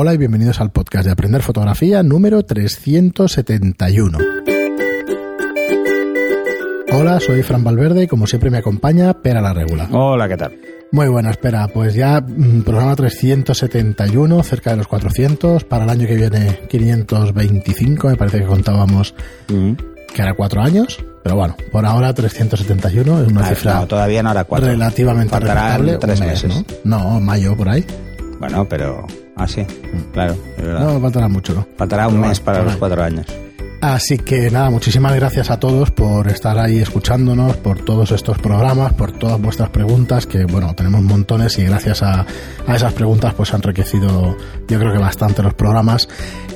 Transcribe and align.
Hola 0.00 0.14
y 0.14 0.16
bienvenidos 0.16 0.60
al 0.60 0.70
podcast 0.70 1.06
de 1.06 1.10
Aprender 1.10 1.42
Fotografía 1.42 2.04
número 2.04 2.44
371. 2.44 4.16
Hola, 6.92 7.18
soy 7.18 7.42
Fran 7.42 7.64
Valverde 7.64 8.04
y 8.04 8.06
como 8.06 8.28
siempre 8.28 8.48
me 8.48 8.58
acompaña 8.58 9.12
Pera 9.14 9.40
la 9.40 9.52
Regula. 9.52 9.88
Hola, 9.90 10.28
¿qué 10.28 10.36
tal? 10.36 10.52
Muy 10.92 11.08
buena, 11.08 11.30
espera, 11.32 11.66
pues 11.66 11.94
ya 11.94 12.20
mm, 12.20 12.62
programa 12.62 12.94
371, 12.94 14.40
cerca 14.44 14.70
de 14.70 14.76
los 14.76 14.86
400, 14.86 15.64
para 15.64 15.82
el 15.82 15.90
año 15.90 16.06
que 16.06 16.14
viene 16.14 16.60
525, 16.70 18.06
me 18.08 18.14
parece 18.16 18.38
que 18.38 18.46
contábamos 18.46 19.16
que 19.48 20.22
era 20.22 20.34
cuatro 20.34 20.62
años, 20.62 21.04
pero 21.24 21.34
bueno, 21.34 21.56
por 21.72 21.84
ahora 21.84 22.14
371 22.14 23.22
es 23.22 23.28
una 23.32 23.40
Ah, 23.40 23.48
cifra 23.48 23.74
no, 23.80 23.88
todavía 23.88 24.22
no 24.22 24.30
hará 24.30 24.44
cuatro. 24.44 24.68
relativamente 24.68 25.30
Faltarán 25.32 25.82
respetable, 25.84 25.98
tres 25.98 26.20
mes, 26.20 26.44
meses. 26.44 26.64
¿no? 26.84 26.98
No, 26.98 27.20
mayo 27.20 27.56
por 27.56 27.68
ahí. 27.68 27.84
Bueno, 28.38 28.64
pero... 28.68 29.04
Ah, 29.38 29.46
sí, 29.48 29.64
claro, 30.12 30.36
es 30.56 30.64
verdad. 30.64 30.80
No 30.80 31.00
faltará 31.00 31.28
mucho, 31.28 31.54
¿no? 31.54 31.66
Faltará 31.76 32.08
un 32.08 32.20
mes 32.20 32.40
para 32.40 32.62
los 32.62 32.76
cuatro 32.76 33.02
años. 33.02 33.26
Así 33.80 34.18
que 34.18 34.50
nada, 34.50 34.70
muchísimas 34.70 35.14
gracias 35.14 35.50
a 35.52 35.60
todos 35.60 35.92
por 35.92 36.26
estar 36.26 36.58
ahí 36.58 36.78
escuchándonos, 36.80 37.56
por 37.58 37.78
todos 37.78 38.10
estos 38.10 38.36
programas, 38.38 38.92
por 38.94 39.12
todas 39.12 39.40
vuestras 39.40 39.68
preguntas, 39.70 40.26
que 40.26 40.46
bueno, 40.46 40.74
tenemos 40.74 41.00
montones 41.02 41.56
y 41.60 41.64
gracias 41.64 42.02
a, 42.02 42.26
a 42.66 42.74
esas 42.74 42.92
preguntas 42.94 43.34
pues 43.34 43.54
han 43.54 43.60
enriquecido 43.60 44.36
yo 44.66 44.78
creo 44.80 44.92
que 44.92 44.98
bastante 44.98 45.44
los 45.44 45.54
programas. 45.54 46.08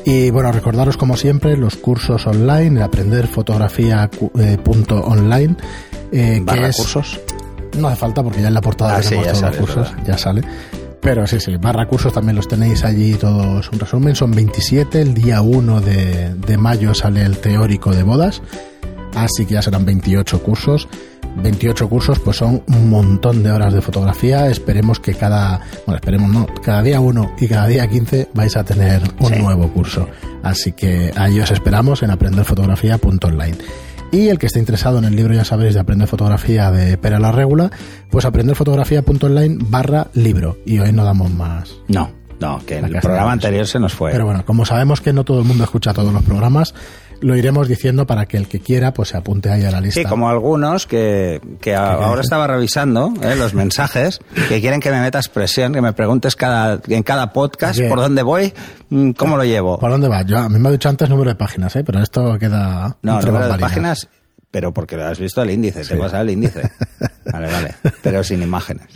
Y 0.05 0.31
bueno, 0.31 0.51
recordaros 0.51 0.97
como 0.97 1.17
siempre 1.17 1.57
los 1.57 1.77
cursos 1.77 2.27
online, 2.27 2.79
el 2.81 2.83
aprender 2.83 3.29
fotografía 3.29 4.09
cu- 4.09 4.33
eh, 4.41 4.59
eh, 4.61 5.55
que 6.11 6.41
¿Barra 6.41 6.69
es- 6.69 6.77
cursos? 6.77 7.21
no 7.79 7.87
hace 7.87 7.97
falta 7.97 8.25
porque 8.25 8.43
ya 8.43 8.49
en 8.49 8.55
la 8.55 8.61
portada 8.61 8.97
Ah, 8.97 9.03
sí, 9.03 9.15
ya 9.25 9.33
sale, 9.37 9.57
cursos, 9.59 9.93
ya 10.05 10.19
sale. 10.19 10.43
Pero 11.03 11.27
sí, 11.27 11.41
sí, 11.41 11.57
barra 11.57 11.87
cursos 11.87 12.13
también 12.13 12.37
los 12.37 12.47
tenéis 12.49 12.85
allí 12.85 13.15
todos 13.15 13.69
un 13.73 13.81
resumen. 13.81 14.15
Son 14.15 14.31
27, 14.31 15.03
el 15.03 15.15
día 15.15 15.43
1 15.43 15.81
de, 15.81 16.35
de 16.35 16.57
mayo 16.57 16.95
sale 16.95 17.23
el 17.23 17.39
teórico 17.39 17.91
de 17.93 18.05
bodas, 18.05 18.41
así 19.15 19.45
que 19.45 19.55
ya 19.55 19.63
serán 19.63 19.85
28 19.85 20.43
cursos. 20.43 20.89
28 21.35 21.89
cursos, 21.89 22.19
pues 22.21 22.37
son 22.37 22.63
un 22.69 22.91
montón 22.91 23.43
de 23.43 23.51
horas 23.51 23.73
de 23.73 23.81
fotografía. 23.81 24.49
Esperemos 24.49 25.01
que 25.01 25.15
cada, 25.15 25.61
bueno, 25.87 25.97
esperemos 25.97 26.31
no, 26.31 26.47
cada 26.63 26.83
día 26.83 27.01
uno 27.01 27.33
y 27.41 27.49
cada 27.49 27.67
día 27.67 27.89
15 27.89 28.29
vais 28.35 28.55
a 28.57 28.63
tener 28.65 29.03
un 29.19 29.29
Sí. 29.33 29.41
nuevo 29.41 29.69
curso. 29.73 30.07
Así 30.43 30.73
que 30.73 31.11
ahí 31.17 31.41
os 31.41 31.51
esperamos 31.51 32.03
en 32.03 32.11
aprenderfotografía.online. 32.11 33.57
Y 34.13 34.29
el 34.29 34.39
que 34.39 34.45
esté 34.45 34.59
interesado 34.59 34.99
en 34.99 35.05
el 35.05 35.17
libro, 35.17 35.33
ya 35.33 35.43
sabéis, 35.43 35.73
de 35.73 35.81
Aprender 35.81 36.07
Fotografía 36.07 36.71
de 36.71 36.99
Pera 36.99 37.19
la 37.19 37.33
Regula, 37.33 37.71
pues 38.11 38.27
aprenderfotografía.online 38.27 39.57
barra 39.71 40.09
libro. 40.13 40.59
Y 40.67 40.79
hoy 40.81 40.93
no 40.93 41.03
damos 41.03 41.31
más. 41.31 41.79
No, 41.89 42.11
no, 42.39 42.61
que 42.67 42.77
en 42.77 42.85
el 42.85 43.01
programa 43.01 43.33
anterior 43.33 43.67
se 43.67 43.79
nos 43.79 43.95
fue. 43.95 44.13
Pero 44.13 44.27
bueno, 44.27 44.45
como 44.45 44.67
sabemos 44.67 45.01
que 45.01 45.15
no 45.15 45.25
todo 45.25 45.39
el 45.39 45.47
mundo 45.47 45.65
escucha 45.65 45.95
todos 45.95 46.13
los 46.13 46.23
programas, 46.25 46.75
lo 47.23 47.37
iremos 47.37 47.69
diciendo 47.69 48.07
para 48.07 48.27
que 48.27 48.37
el 48.37 48.49
que 48.49 48.61
quiera 48.61 48.93
pues 48.93 49.09
se 49.11 49.17
apunte 49.17 49.51
ahí 49.51 49.65
a 49.65 49.71
la 49.71 49.81
lista. 49.81 50.01
Sí, 50.01 50.07
como 50.07 50.29
algunos 50.29 50.87
que, 50.87 51.41
que 51.61 51.75
ahora 51.75 52.21
estaba 52.21 52.47
revisando 52.47 53.13
eh, 53.23 53.35
los 53.37 53.55
mensajes 53.55 54.21
que 54.49 54.61
quieren 54.61 54.81
que 54.81 54.91
me 54.91 55.01
metas 55.01 55.29
presión, 55.29 55.73
que 55.73 55.81
me 55.81 55.93
preguntes 55.93 56.37
cada, 56.37 56.81
en 56.89 57.03
cada 57.03 57.33
podcast 57.33 57.81
por 57.89 57.99
dónde 58.01 58.23
voy, 58.23 58.53
mm, 58.91 59.13
cómo 59.13 59.37
lo 59.37 59.45
llevo. 59.45 59.79
¿Por 59.79 59.91
dónde 59.91 60.09
vas? 60.09 60.27
Yo, 60.27 60.39
a 60.39 60.49
mí 60.49 60.59
me 60.59 60.69
ha 60.69 60.73
dicho 60.73 60.89
antes 60.89 61.09
número 61.09 61.31
de 61.31 61.37
páginas, 61.37 61.75
¿eh? 61.77 61.85
pero 61.85 62.01
esto 62.03 62.39
queda... 62.39 62.97
No, 63.03 63.21
número 63.23 63.49
de 63.49 63.59
páginas, 63.59 64.09
pero 64.51 64.73
porque 64.75 64.97
lo 64.97 65.07
has 65.07 65.19
visto 65.19 65.41
el 65.43 65.51
índice, 65.51 65.85
te 65.85 65.97
vas 65.97 66.13
al 66.15 66.29
índice. 66.29 66.71
Vale, 67.33 67.47
vale, 67.47 67.75
pero 68.03 68.25
sin 68.25 68.43
imágenes. 68.43 68.89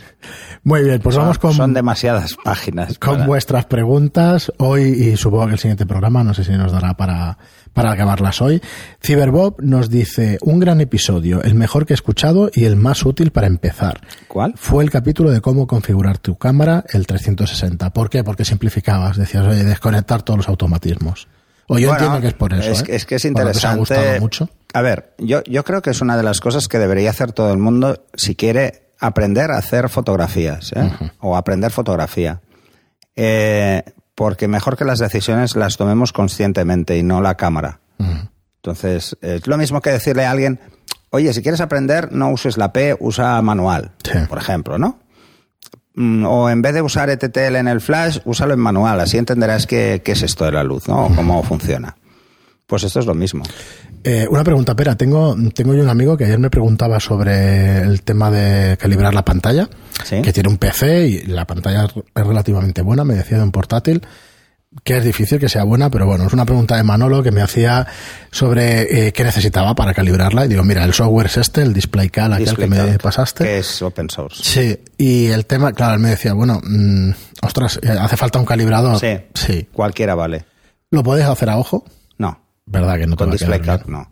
Muy 0.63 0.83
bien, 0.83 0.99
pues 0.99 1.15
vamos 1.15 1.39
con, 1.39 1.53
son 1.53 1.73
demasiadas 1.73 2.35
páginas. 2.43 2.99
con 2.99 3.13
para- 3.15 3.25
vuestras 3.25 3.65
preguntas 3.65 4.51
hoy 4.57 4.83
y 4.83 5.15
supongo 5.15 5.47
que 5.47 5.53
el 5.53 5.59
siguiente 5.59 5.85
programa, 5.85 6.25
no 6.25 6.33
sé 6.33 6.43
si 6.43 6.51
nos 6.51 6.73
dará 6.73 6.93
para, 6.95 7.37
para 7.77 7.91
acabarlas 7.91 8.41
hoy. 8.41 8.59
Cyberbob 9.03 9.61
nos 9.61 9.89
dice, 9.89 10.39
un 10.41 10.59
gran 10.59 10.81
episodio, 10.81 11.43
el 11.43 11.53
mejor 11.53 11.85
que 11.85 11.93
he 11.93 11.95
escuchado 11.95 12.49
y 12.53 12.65
el 12.65 12.75
más 12.75 13.05
útil 13.05 13.31
para 13.31 13.45
empezar. 13.45 14.01
¿Cuál? 14.27 14.55
Fue 14.57 14.83
el 14.83 14.89
capítulo 14.89 15.29
de 15.29 15.41
cómo 15.41 15.67
configurar 15.67 16.17
tu 16.17 16.37
cámara, 16.39 16.83
el 16.89 17.05
360. 17.05 17.91
¿Por 17.93 18.09
qué? 18.09 18.23
Porque 18.23 18.45
simplificabas, 18.45 19.15
decías, 19.15 19.45
oye, 19.45 19.63
desconectar 19.63 20.23
todos 20.23 20.37
los 20.37 20.49
automatismos. 20.49 21.27
O 21.67 21.77
yo 21.77 21.89
Bueno, 21.89 21.93
entiendo 22.05 22.21
que 22.21 22.27
es 22.27 22.33
por 22.33 22.53
eso. 22.53 22.71
Es, 22.71 22.81
¿eh? 22.81 22.83
que- 22.83 22.95
es 22.95 23.05
que 23.05 23.15
es 23.15 23.21
Por 23.23 23.31
lo 23.31 23.51
que 23.51 23.57
os 23.57 23.65
ha 23.65 23.73
interesante. 23.77 24.19
mucho. 24.19 24.49
A 24.73 24.81
ver, 24.81 25.13
yo, 25.19 25.43
yo 25.43 25.63
creo 25.63 25.81
que 25.83 25.91
es 25.91 26.01
una 26.01 26.17
de 26.17 26.23
las 26.23 26.39
cosas 26.39 26.67
que 26.67 26.79
debería 26.79 27.11
hacer 27.11 27.31
todo 27.31 27.51
el 27.53 27.59
mundo 27.59 28.05
si 28.15 28.35
quiere 28.35 28.89
aprender 28.99 29.51
a 29.51 29.57
hacer 29.57 29.87
fotografías 29.89 30.71
¿eh? 30.75 30.89
o 31.19 31.37
aprender 31.37 31.69
fotografía. 31.71 32.41
Eh, 33.15 33.83
porque 34.17 34.47
mejor 34.47 34.75
que 34.77 34.83
las 34.83 34.97
decisiones 34.97 35.55
las 35.55 35.77
tomemos 35.77 36.11
conscientemente 36.11 36.97
y 36.97 37.03
no 37.03 37.21
la 37.21 37.35
cámara. 37.35 37.81
Entonces, 38.55 39.15
es 39.21 39.45
lo 39.45 39.57
mismo 39.59 39.79
que 39.79 39.91
decirle 39.91 40.25
a 40.25 40.31
alguien, 40.31 40.59
oye, 41.11 41.31
si 41.33 41.43
quieres 41.43 41.61
aprender, 41.61 42.11
no 42.11 42.31
uses 42.31 42.57
la 42.57 42.73
P, 42.73 42.97
usa 42.99 43.39
manual, 43.43 43.91
Sí. 44.03 44.17
por 44.27 44.39
ejemplo, 44.39 44.79
¿no? 44.79 44.97
Mm, 45.93 46.25
O 46.25 46.49
en 46.49 46.63
vez 46.63 46.73
de 46.73 46.81
usar 46.81 47.11
ETTL 47.11 47.57
en 47.57 47.67
el 47.67 47.79
flash, 47.79 48.17
úsalo 48.25 48.55
en 48.55 48.59
manual, 48.59 48.99
así 48.99 49.19
entenderás 49.19 49.67
qué, 49.67 50.01
qué 50.03 50.13
es 50.13 50.23
esto 50.23 50.45
de 50.45 50.51
la 50.51 50.63
luz, 50.63 50.87
¿no? 50.87 51.05
O 51.05 51.15
cómo 51.15 51.43
funciona. 51.43 51.95
Pues 52.65 52.83
esto 52.83 52.99
es 52.99 53.05
lo 53.05 53.13
mismo. 53.13 53.43
Eh, 54.03 54.27
una 54.31 54.43
pregunta, 54.43 54.75
Pera. 54.75 54.95
Tengo, 54.95 55.35
tengo 55.53 55.75
yo 55.75 55.83
un 55.83 55.89
amigo 55.89 56.17
que 56.17 56.25
ayer 56.25 56.39
me 56.39 56.49
preguntaba 56.49 56.99
sobre 56.99 57.81
el 57.81 58.01
tema 58.01 58.31
de 58.31 58.77
calibrar 58.77 59.13
la 59.13 59.23
pantalla, 59.23 59.69
Sí. 60.03 60.21
que 60.21 60.33
tiene 60.33 60.49
un 60.49 60.57
PC 60.57 61.07
y 61.07 61.21
la 61.23 61.45
pantalla 61.45 61.85
es 61.85 62.27
relativamente 62.27 62.81
buena, 62.81 63.03
me 63.03 63.15
decía 63.15 63.37
de 63.37 63.43
un 63.43 63.51
portátil, 63.51 64.01
que 64.83 64.97
es 64.97 65.03
difícil 65.03 65.39
que 65.39 65.49
sea 65.49 65.63
buena, 65.63 65.89
pero 65.89 66.05
bueno, 66.05 66.25
es 66.27 66.33
una 66.33 66.45
pregunta 66.45 66.75
de 66.75 66.83
Manolo 66.83 67.23
que 67.23 67.31
me 67.31 67.41
hacía 67.41 67.87
sobre 68.31 69.07
eh, 69.07 69.13
qué 69.13 69.23
necesitaba 69.23 69.73
para 69.73 69.93
calibrarla. 69.93 70.45
Y 70.45 70.49
digo, 70.49 70.63
mira, 70.63 70.83
el 70.83 70.93
software 70.93 71.27
es 71.27 71.37
este, 71.37 71.61
el 71.63 71.73
DisplayCal, 71.73 72.33
aquel 72.33 72.55
que 72.55 72.67
me 72.67 72.97
pasaste. 72.99 73.43
Que 73.43 73.57
es 73.59 73.81
open 73.81 74.09
source. 74.09 74.43
Sí, 74.43 74.79
y 74.97 75.27
el 75.27 75.45
tema, 75.45 75.71
claro, 75.73 75.95
él 75.95 75.99
me 75.99 76.09
decía, 76.09 76.33
bueno, 76.33 76.59
mm, 76.63 77.11
ostras, 77.41 77.79
eh, 77.81 77.89
¿hace 77.89 78.17
falta 78.17 78.39
un 78.39 78.45
calibrador? 78.45 78.99
Sí. 78.99 79.17
Sí. 79.33 79.67
Cualquiera 79.71 80.13
vale. 80.15 80.45
¿Lo 80.91 81.01
puedes 81.01 81.25
hacer 81.25 81.49
a 81.49 81.57
ojo? 81.57 81.83
No. 82.17 82.39
¿Verdad 82.65 82.97
que 82.97 83.07
no 83.07 83.15
te 83.15 83.23
Con 83.23 83.31
va 83.31 83.35
a 83.35 83.37
quedar 83.37 83.51
DisplayCalc 83.51 83.85
bien? 83.87 83.97
no. 83.99 84.11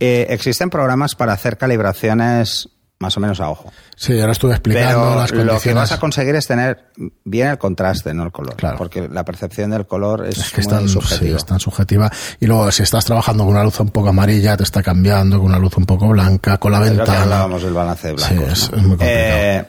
Eh, 0.00 0.26
existen 0.30 0.68
programas 0.70 1.14
para 1.14 1.32
hacer 1.32 1.58
calibraciones 1.58 2.68
más 3.02 3.16
o 3.18 3.20
menos 3.20 3.38
a 3.40 3.50
ojo. 3.50 3.70
Sí, 3.96 4.18
ahora 4.18 4.32
estuve 4.32 4.52
explicando 4.52 4.88
Pero 5.00 5.16
las 5.16 5.30
lo 5.32 5.36
que 5.42 5.46
condiciones. 5.48 5.82
vas 5.82 5.92
a 5.92 6.00
conseguir 6.00 6.34
es 6.36 6.46
tener 6.46 6.86
bien 7.24 7.48
el 7.48 7.58
contraste, 7.58 8.14
no 8.14 8.22
el 8.22 8.32
color. 8.32 8.56
Claro. 8.56 8.78
Porque 8.78 9.08
la 9.08 9.24
percepción 9.24 9.70
del 9.70 9.86
color 9.86 10.26
es, 10.26 10.38
Es 10.38 10.50
que 10.52 10.60
es 10.62 10.66
muy 10.68 10.76
tan, 10.76 10.88
sí, 10.88 10.94
subjetiva. 10.94 11.36
es 11.36 11.44
tan 11.44 11.60
subjetiva. 11.60 12.10
Y 12.40 12.46
luego, 12.46 12.70
si 12.72 12.82
estás 12.82 13.04
trabajando 13.04 13.44
con 13.44 13.52
una 13.52 13.64
luz 13.64 13.78
un 13.80 13.90
poco 13.90 14.08
amarilla, 14.08 14.56
te 14.56 14.62
está 14.62 14.82
cambiando 14.82 15.36
con 15.38 15.46
una 15.48 15.58
luz 15.58 15.76
un 15.76 15.84
poco 15.84 16.08
blanca, 16.08 16.56
con 16.58 16.72
la 16.72 16.78
Es 16.78 16.84
lo 16.84 16.90
que 16.92 16.96
ventana. 16.98 17.22
hablábamos 17.24 17.62
del 17.62 17.74
balance 17.74 18.08
de 18.12 18.18
Sí, 18.18 18.34
blancos. 18.34 18.52
es- 18.62 18.70
¿no? 18.70 18.76
es 18.78 18.82
muy 18.84 18.90
complicado. 18.96 19.18
Eh, 19.20 19.64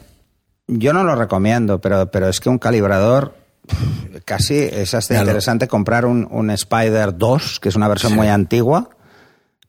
yo 0.67 0.93
no 0.93 1.03
lo 1.03 1.15
recomiendo, 1.15 1.81
pero, 1.81 2.09
pero 2.11 2.29
es 2.29 2.39
que 2.39 2.47
un 2.49 2.59
calibrador 2.59 3.35
casi 4.25 4.59
es 4.59 4.93
hasta 4.93 5.19
interesante 5.19 5.67
comprar 5.67 6.05
un, 6.05 6.27
un 6.29 6.49
Spider 6.51 7.17
2, 7.17 7.59
que 7.59 7.69
es 7.69 7.75
una 7.75 7.87
versión 7.87 8.13
muy 8.15 8.27
antigua, 8.27 8.89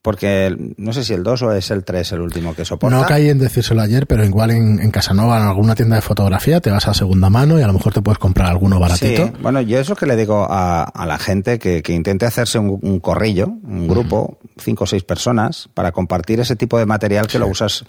porque 0.04 0.54
no 0.76 0.92
sé 0.92 1.02
si 1.02 1.14
el 1.14 1.22
2 1.22 1.42
o 1.44 1.52
es 1.52 1.70
el 1.70 1.82
3 1.82 2.12
el 2.12 2.20
último 2.20 2.54
que 2.54 2.66
soporta. 2.66 2.94
No 2.94 3.06
caí 3.06 3.30
en 3.30 3.38
decírselo 3.38 3.80
ayer, 3.80 4.06
pero 4.06 4.22
igual 4.22 4.50
en, 4.50 4.78
en 4.78 4.90
Casanova, 4.90 5.38
en 5.38 5.44
alguna 5.46 5.74
tienda 5.74 5.96
de 5.96 6.02
fotografía, 6.02 6.60
te 6.60 6.70
vas 6.70 6.86
a 6.86 6.92
segunda 6.92 7.30
mano 7.30 7.58
y 7.58 7.62
a 7.62 7.66
lo 7.66 7.72
mejor 7.72 7.94
te 7.94 8.02
puedes 8.02 8.18
comprar 8.18 8.48
alguno 8.50 8.78
baratito. 8.78 9.28
Sí, 9.28 9.32
bueno, 9.40 9.62
yo 9.62 9.78
es 9.80 9.88
lo 9.88 9.96
que 9.96 10.04
le 10.04 10.14
digo 10.16 10.46
a, 10.46 10.82
a 10.82 11.06
la 11.06 11.16
gente 11.16 11.58
que, 11.58 11.82
que 11.82 11.94
intente 11.94 12.26
hacerse 12.26 12.58
un, 12.58 12.78
un 12.82 13.00
corrillo, 13.00 13.46
un 13.46 13.88
grupo, 13.88 14.36
cinco 14.58 14.84
o 14.84 14.86
seis 14.86 15.04
personas, 15.04 15.70
para 15.72 15.90
compartir 15.90 16.38
ese 16.38 16.54
tipo 16.54 16.78
de 16.78 16.84
material 16.84 17.26
que 17.26 17.38
lo 17.38 17.46
usas 17.46 17.86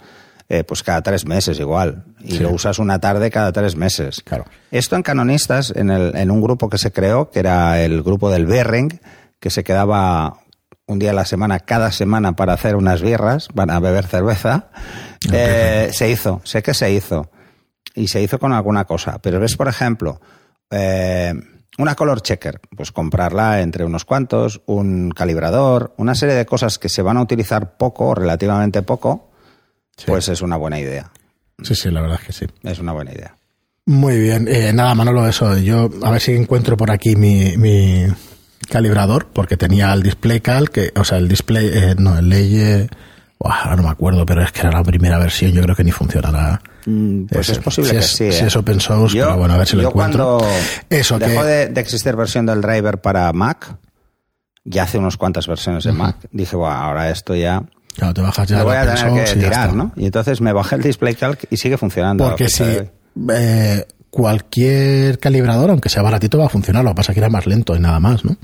eh, 0.48 0.64
pues 0.64 0.82
cada 0.82 1.02
tres 1.02 1.26
meses 1.26 1.60
igual, 1.60 2.04
y 2.24 2.36
Sí. 2.36 2.38
lo 2.38 2.50
usas 2.50 2.78
una 2.78 2.98
tarde 2.98 3.30
cada 3.30 3.52
tres 3.52 3.76
meses. 3.76 4.22
Claro. 4.24 4.46
Esto 4.70 4.96
en 4.96 5.02
Canonistas, 5.02 5.70
en, 5.76 5.90
el, 5.90 6.16
en 6.16 6.30
un 6.30 6.40
grupo 6.40 6.70
que 6.70 6.78
se 6.78 6.92
creó, 6.92 7.30
que 7.30 7.40
era 7.40 7.82
el 7.82 8.02
grupo 8.02 8.30
del 8.30 8.46
Bering, 8.46 9.00
que 9.38 9.50
se 9.50 9.64
quedaba 9.64 10.38
un 10.86 10.98
día 10.98 11.10
a 11.10 11.14
la 11.14 11.24
semana, 11.24 11.60
cada 11.60 11.90
semana, 11.90 12.36
para 12.36 12.52
hacer 12.52 12.76
unas 12.76 13.02
birras, 13.02 13.48
van 13.54 13.70
a 13.70 13.80
beber 13.80 14.06
cerveza, 14.06 14.68
eh, 15.32 15.90
se 15.92 16.10
hizo, 16.10 16.40
sé 16.44 16.62
que 16.62 16.74
se 16.74 16.92
hizo 16.92 17.30
y 17.94 18.08
se 18.08 18.22
hizo 18.22 18.38
con 18.38 18.52
alguna 18.52 18.84
cosa. 18.84 19.18
Pero 19.18 19.40
ves, 19.40 19.56
por 19.56 19.68
ejemplo, 19.68 20.20
eh, 20.70 21.32
una 21.78 21.94
color 21.94 22.22
checker, 22.22 22.60
pues 22.76 22.92
comprarla 22.92 23.60
entre 23.60 23.84
unos 23.84 24.04
cuantos, 24.04 24.62
un 24.66 25.10
calibrador, 25.10 25.94
una 25.96 26.14
serie 26.14 26.34
de 26.34 26.46
cosas 26.46 26.78
que 26.78 26.88
se 26.88 27.02
van 27.02 27.16
a 27.16 27.22
utilizar 27.22 27.76
poco, 27.76 28.14
relativamente 28.14 28.82
poco, 28.82 29.30
pues 30.06 30.28
es 30.28 30.42
una 30.42 30.56
buena 30.56 30.78
idea. 30.78 31.10
Sí, 31.62 31.74
sí, 31.74 31.90
la 31.90 32.02
verdad 32.02 32.18
es 32.20 32.26
que 32.26 32.32
sí. 32.32 32.46
Es 32.62 32.78
una 32.78 32.92
buena 32.92 33.12
idea. 33.12 33.34
Muy 33.86 34.18
bien. 34.18 34.46
Eh, 34.48 34.72
nada, 34.72 34.94
Manolo, 34.94 35.26
eso. 35.26 35.56
Yo 35.58 35.88
a 36.02 36.10
ver 36.10 36.20
si 36.20 36.32
encuentro 36.32 36.76
por 36.76 36.90
aquí 36.90 37.16
mi, 37.16 37.56
mi 37.56 38.06
calibrador, 38.70 39.28
porque 39.32 39.56
tenía 39.56 39.92
el 39.92 40.02
display 40.02 40.40
cal, 40.40 40.70
que, 40.70 40.92
o 40.96 41.04
sea, 41.04 41.18
el 41.18 41.28
display, 41.28 41.68
eh, 41.72 41.94
no, 41.98 42.18
el 42.18 42.28
ley, 42.28 42.88
no 43.76 43.82
me 43.82 43.88
acuerdo, 43.88 44.26
pero 44.26 44.42
es 44.42 44.50
que 44.52 44.60
era 44.60 44.72
la 44.72 44.82
primera 44.82 45.18
versión, 45.18 45.52
yo 45.52 45.62
creo 45.62 45.76
que 45.76 45.84
ni 45.84 45.92
funcionará. 45.92 46.60
Mm, 46.86 47.26
Pues 47.26 47.48
es 47.50 47.58
posible 47.58 47.90
si 47.90 47.94
que 47.96 48.00
es, 48.00 48.06
sí. 48.06 48.32
Si 48.32 48.44
¿eh? 48.44 48.46
es 48.46 48.56
open 48.56 48.80
source, 48.80 49.16
Yo- 49.16 49.24
pero 49.26 49.38
bueno, 49.38 49.54
a 49.54 49.58
ver 49.58 49.66
si 49.66 49.76
lo 49.76 49.82
yo 49.82 49.88
encuentro. 49.88 50.38
cuando 50.38 50.54
Eso, 50.90 51.18
dejó 51.18 51.42
que- 51.42 51.46
de, 51.48 51.66
de 51.68 51.80
existir 51.80 52.14
versión 52.16 52.46
del 52.46 52.60
driver 52.60 52.98
para 53.00 53.32
Mac, 53.32 53.76
ya 54.64 54.84
hace 54.84 54.98
unas 54.98 55.16
cuantas 55.16 55.46
versiones 55.46 55.84
de 55.84 55.92
Mac, 55.92 56.16
dije, 56.32 56.56
bueno, 56.56 56.74
ahora 56.74 57.10
esto 57.10 57.34
ya 57.34 57.62
Claro, 57.96 58.12
te 58.14 58.20
bajas 58.20 58.46
ya 58.48 58.58
lo 58.58 58.64
voy 58.64 58.76
a 58.76 58.94
tener 58.94 59.24
que 59.24 59.40
tirar. 59.40 59.72
¿no? 59.74 59.92
Y 59.96 60.04
entonces 60.06 60.40
me 60.40 60.52
bajé 60.52 60.74
el 60.76 60.82
Display 60.82 61.14
Calc 61.14 61.44
y 61.50 61.56
sigue 61.56 61.78
funcionando. 61.78 62.28
Porque 62.28 62.48
si 62.48 62.62
eh, 62.64 63.86
cualquier 64.16 65.18
calibrador, 65.18 65.68
aunque 65.70 65.90
sea 65.90 66.00
baratito, 66.02 66.38
va 66.38 66.46
a 66.46 66.48
funcionar. 66.48 66.82
Lo 66.82 66.90
que 66.92 66.94
pasa 66.96 67.12
es 67.12 67.14
que 67.14 67.20
era 67.20 67.28
más 67.28 67.46
lento 67.46 67.76
y 67.76 67.80
nada 67.80 68.00
más, 68.00 68.24
¿no? 68.24 68.36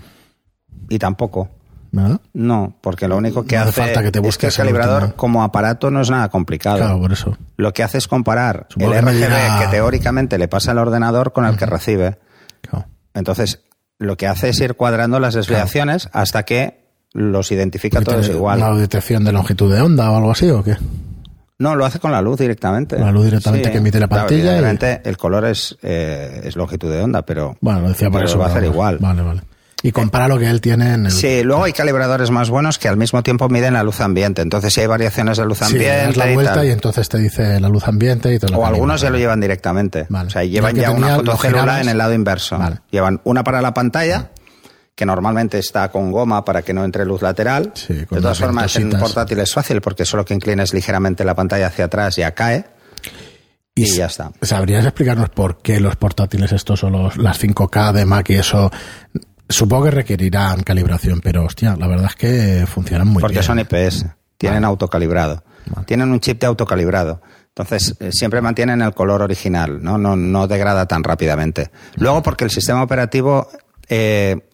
Y 0.90 0.98
tampoco. 0.98 1.48
¿Verdad? 1.92 2.20
No, 2.34 2.76
porque 2.82 3.08
lo 3.08 3.16
único 3.16 3.44
que 3.44 3.56
No 3.56 3.62
hace 3.62 3.70
hace 3.70 3.80
falta 3.82 4.02
que 4.02 4.10
te 4.10 4.10
es 4.10 4.12
que 4.12 4.18
el 4.18 4.24
busques 4.24 4.56
calibrador 4.56 5.02
último. 5.02 5.16
como 5.16 5.42
aparato 5.42 5.90
no 5.90 6.00
es 6.02 6.10
nada 6.10 6.28
complicado. 6.28 6.76
Claro, 6.76 7.00
por 7.00 7.12
eso. 7.12 7.36
Lo 7.56 7.72
que 7.72 7.82
hace 7.82 7.98
es 7.98 8.06
comparar 8.08 8.66
Supongo 8.68 8.92
el 8.94 9.00
que 9.04 9.10
RGB 9.10 9.16
dirá- 9.16 9.58
que 9.60 9.66
teóricamente 9.68 10.38
le 10.38 10.48
pasa 10.48 10.70
al 10.72 10.78
ordenador 10.78 11.32
con 11.32 11.44
el 11.46 11.56
que 11.56 11.64
recibe. 11.66 12.18
Claro. 12.62 12.86
Entonces, 13.14 13.60
lo 13.98 14.16
que 14.18 14.26
hace 14.26 14.50
es 14.50 14.60
ir 14.60 14.74
cuadrando 14.74 15.20
las 15.20 15.32
desviaciones 15.34 16.08
hasta 16.12 16.42
que 16.44 16.82
los 17.14 17.50
identifica 17.52 18.00
todos 18.02 18.28
igual. 18.28 18.58
Una 18.58 18.74
detección 18.74 19.24
de 19.24 19.32
longitud 19.32 19.72
de 19.74 19.80
onda 19.82 20.10
o 20.10 20.16
algo 20.16 20.30
así, 20.32 20.48
¿o 20.50 20.62
qué? 20.62 20.76
No, 21.62 21.76
lo 21.76 21.84
hace 21.84 21.98
con 22.00 22.10
la 22.12 22.20
luz 22.20 22.38
directamente. 22.40 22.98
La 22.98 23.12
luz 23.12 23.24
directamente 23.26 23.70
que 23.70 23.78
emite 23.78 24.00
la 24.00 24.08
Claro, 24.08 24.22
pantalla 24.26 24.38
y- 24.42 24.46
evidentemente, 24.58 25.08
el 25.08 25.16
color 25.16 25.44
es, 25.46 25.76
eh, 25.82 26.40
es 26.44 26.56
longitud 26.56 26.90
de 26.90 27.00
onda, 27.00 27.22
pero, 27.22 27.56
Bueno, 27.60 27.80
lo 27.82 27.88
decía 27.90 28.10
por 28.10 28.24
eso. 28.24 28.34
lo 28.34 28.40
va 28.40 28.46
a 28.46 28.50
hacer 28.50 28.64
igual. 28.64 28.98
Vale, 28.98 29.22
vale. 29.22 29.42
Y 29.84 29.90
compara 29.90 30.28
lo 30.28 30.38
que 30.38 30.48
él 30.48 30.60
tiene 30.60 30.94
en 30.94 31.06
el... 31.06 31.10
Sí, 31.12 31.42
luego 31.42 31.64
hay 31.64 31.72
calibradores 31.72 32.30
más 32.30 32.50
buenos 32.50 32.78
que 32.78 32.86
al 32.88 32.96
mismo 32.96 33.22
tiempo 33.24 33.48
miden 33.48 33.74
la 33.74 33.82
luz 33.82 34.00
ambiente. 34.00 34.40
Entonces, 34.40 34.72
si 34.72 34.80
hay 34.80 34.86
variaciones 34.86 35.38
de 35.38 35.44
luz 35.44 35.58
Sí, 35.58 35.64
ambiente 35.64 36.06
das 36.06 36.16
la 36.16 36.30
y 36.30 36.34
vuelta 36.34 36.54
tal. 36.54 36.66
y, 36.66 36.70
entonces 36.70 37.08
te 37.08 37.18
dice 37.18 37.58
la 37.58 37.68
luz 37.68 37.88
ambiente 37.88 38.32
y 38.32 38.38
todo 38.38 38.52
lo 38.52 38.58
O 38.58 38.66
algunos 38.66 39.00
ya 39.00 39.10
lo 39.10 39.18
llevan 39.18 39.40
directamente. 39.40 40.06
Vale. 40.08 40.28
O 40.28 40.30
sea, 40.30 40.44
llevan 40.44 40.76
ya 40.76 40.90
una 40.92 41.16
fotocélula 41.16 41.80
en 41.80 41.88
el 41.88 41.98
lado 41.98 42.12
inverso. 42.14 42.58
Vale. 42.58 42.76
Llevan 42.92 43.20
una 43.24 43.42
para 43.42 43.60
la 43.60 43.74
pantalla, 43.74 44.30
que 44.94 45.06
normalmente 45.06 45.58
está 45.58 45.90
con 45.90 46.10
goma 46.12 46.44
para 46.44 46.62
que 46.62 46.74
no 46.74 46.84
entre 46.84 47.04
luz 47.04 47.22
lateral. 47.22 47.72
Sí, 47.74 47.94
de 47.94 48.06
todas 48.06 48.38
formas, 48.38 48.76
en 48.76 48.90
portátil 48.90 49.38
es 49.40 49.52
fácil 49.52 49.80
porque 49.80 50.04
solo 50.04 50.24
que 50.24 50.34
inclines 50.34 50.74
ligeramente 50.74 51.24
la 51.24 51.34
pantalla 51.34 51.68
hacia 51.68 51.86
atrás 51.86 52.16
ya 52.16 52.32
cae. 52.32 52.66
Y 53.74 53.86
ya 53.94 54.06
está. 54.06 54.30
¿Sabrías 54.42 54.84
explicarnos 54.84 55.30
por 55.30 55.62
qué 55.62 55.80
los 55.80 55.96
portátiles 55.96 56.52
estos 56.52 56.84
o 56.84 56.90
los, 56.90 57.16
las 57.16 57.42
5K 57.42 57.92
de 57.92 58.04
Mac 58.04 58.28
y 58.28 58.34
eso 58.34 58.70
supongo 59.48 59.84
que 59.84 59.90
requerirán 59.92 60.62
calibración, 60.62 61.20
pero 61.20 61.44
hostia, 61.44 61.74
la 61.76 61.86
verdad 61.86 62.06
es 62.10 62.16
que 62.16 62.66
funcionan 62.66 63.08
muy 63.08 63.20
Porque 63.22 63.34
bien. 63.40 63.44
son 63.44 63.58
IPS, 63.60 64.06
tienen 64.36 64.64
autocalibrado. 64.64 65.42
Tienen 65.86 66.10
un 66.10 66.20
chip 66.20 66.40
de 66.40 66.48
autocalibrado. 66.48 67.22
Entonces, 67.48 67.94
eh, 68.00 68.10
siempre 68.12 68.40
mantienen 68.40 68.82
el 68.82 68.92
color 68.94 69.22
original, 69.22 69.82
¿no? 69.82 69.96
No, 69.96 70.16
no 70.16 70.46
degrada 70.46 70.86
tan 70.86 71.04
rápidamente. 71.04 71.70
Luego, 71.96 72.22
porque 72.22 72.44
el 72.44 72.50
sistema 72.50 72.82
operativo 72.82 73.48
eh, 73.88 74.48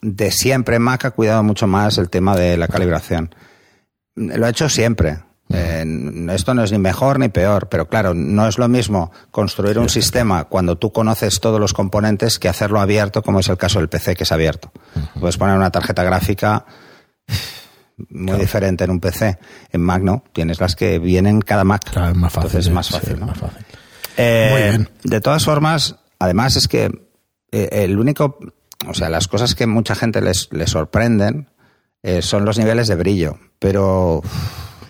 de 0.00 0.30
siempre, 0.30 0.78
Mac 0.78 1.04
ha 1.06 1.10
cuidado 1.12 1.42
mucho 1.42 1.66
más 1.66 1.98
el 1.98 2.10
tema 2.10 2.36
de 2.36 2.56
la 2.56 2.68
calibración. 2.68 3.34
Lo 4.14 4.46
ha 4.46 4.50
hecho 4.50 4.68
siempre. 4.68 5.18
Eh, 5.50 5.84
esto 6.30 6.54
no 6.54 6.64
es 6.64 6.72
ni 6.72 6.78
mejor 6.78 7.18
ni 7.18 7.28
peor, 7.28 7.68
pero 7.68 7.88
claro, 7.88 8.14
no 8.14 8.46
es 8.48 8.58
lo 8.58 8.68
mismo 8.68 9.12
construir 9.30 9.78
un 9.78 9.88
sistema 9.88 10.44
cuando 10.44 10.76
tú 10.76 10.92
conoces 10.92 11.40
todos 11.40 11.60
los 11.60 11.72
componentes 11.72 12.38
que 12.38 12.48
hacerlo 12.48 12.80
abierto, 12.80 13.22
como 13.22 13.40
es 13.40 13.48
el 13.48 13.58
caso 13.58 13.78
del 13.78 13.88
PC, 13.88 14.14
que 14.14 14.24
es 14.24 14.32
abierto. 14.32 14.72
Puedes 15.20 15.36
poner 15.36 15.56
una 15.56 15.70
tarjeta 15.70 16.02
gráfica 16.02 16.64
muy 18.10 18.38
diferente 18.38 18.84
en 18.84 18.90
un 18.90 19.00
PC. 19.00 19.38
En 19.70 19.80
Mac 19.80 20.02
no, 20.02 20.24
tienes 20.32 20.60
las 20.60 20.76
que 20.76 20.98
vienen 20.98 21.40
cada 21.40 21.64
Mac. 21.64 21.90
Claro, 21.90 22.12
es 22.12 22.16
más 22.16 22.32
fácil. 22.32 22.48
Entonces 22.48 22.66
es 22.66 22.74
más 22.74 22.88
fácil. 22.88 23.66
Eh, 24.16 24.48
Muy 24.50 24.62
bien. 24.62 24.88
De 25.02 25.20
todas 25.20 25.44
formas, 25.44 25.96
además 26.18 26.56
es 26.56 26.68
que 26.68 26.90
eh, 27.52 27.68
el 27.72 27.98
único, 27.98 28.38
o 28.88 28.94
sea, 28.94 29.08
las 29.08 29.28
cosas 29.28 29.54
que 29.54 29.66
mucha 29.66 29.94
gente 29.94 30.20
les, 30.20 30.48
les 30.52 30.70
sorprenden 30.70 31.48
eh, 32.02 32.22
son 32.22 32.44
los 32.44 32.58
niveles 32.58 32.88
de 32.88 32.94
brillo, 32.96 33.38
pero 33.58 34.22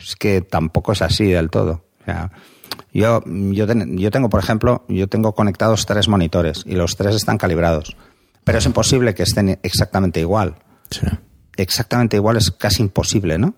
es 0.00 0.16
que 0.16 0.40
tampoco 0.40 0.92
es 0.92 1.02
así 1.02 1.26
del 1.26 1.50
todo. 1.50 1.84
O 2.02 2.04
sea, 2.04 2.30
yo, 2.92 3.22
yo, 3.26 3.66
ten- 3.66 3.96
yo 3.98 4.10
tengo, 4.10 4.28
por 4.28 4.40
ejemplo, 4.40 4.84
yo 4.88 5.08
tengo 5.08 5.34
conectados 5.34 5.86
tres 5.86 6.08
monitores 6.08 6.62
y 6.66 6.74
los 6.74 6.96
tres 6.96 7.14
están 7.14 7.38
calibrados, 7.38 7.96
pero 8.44 8.58
es 8.58 8.66
imposible 8.66 9.14
que 9.14 9.22
estén 9.22 9.58
exactamente 9.62 10.20
igual 10.20 10.56
Sí. 10.90 11.06
exactamente 11.56 12.16
igual 12.16 12.36
es 12.36 12.50
casi 12.50 12.82
imposible, 12.82 13.38
¿no? 13.38 13.54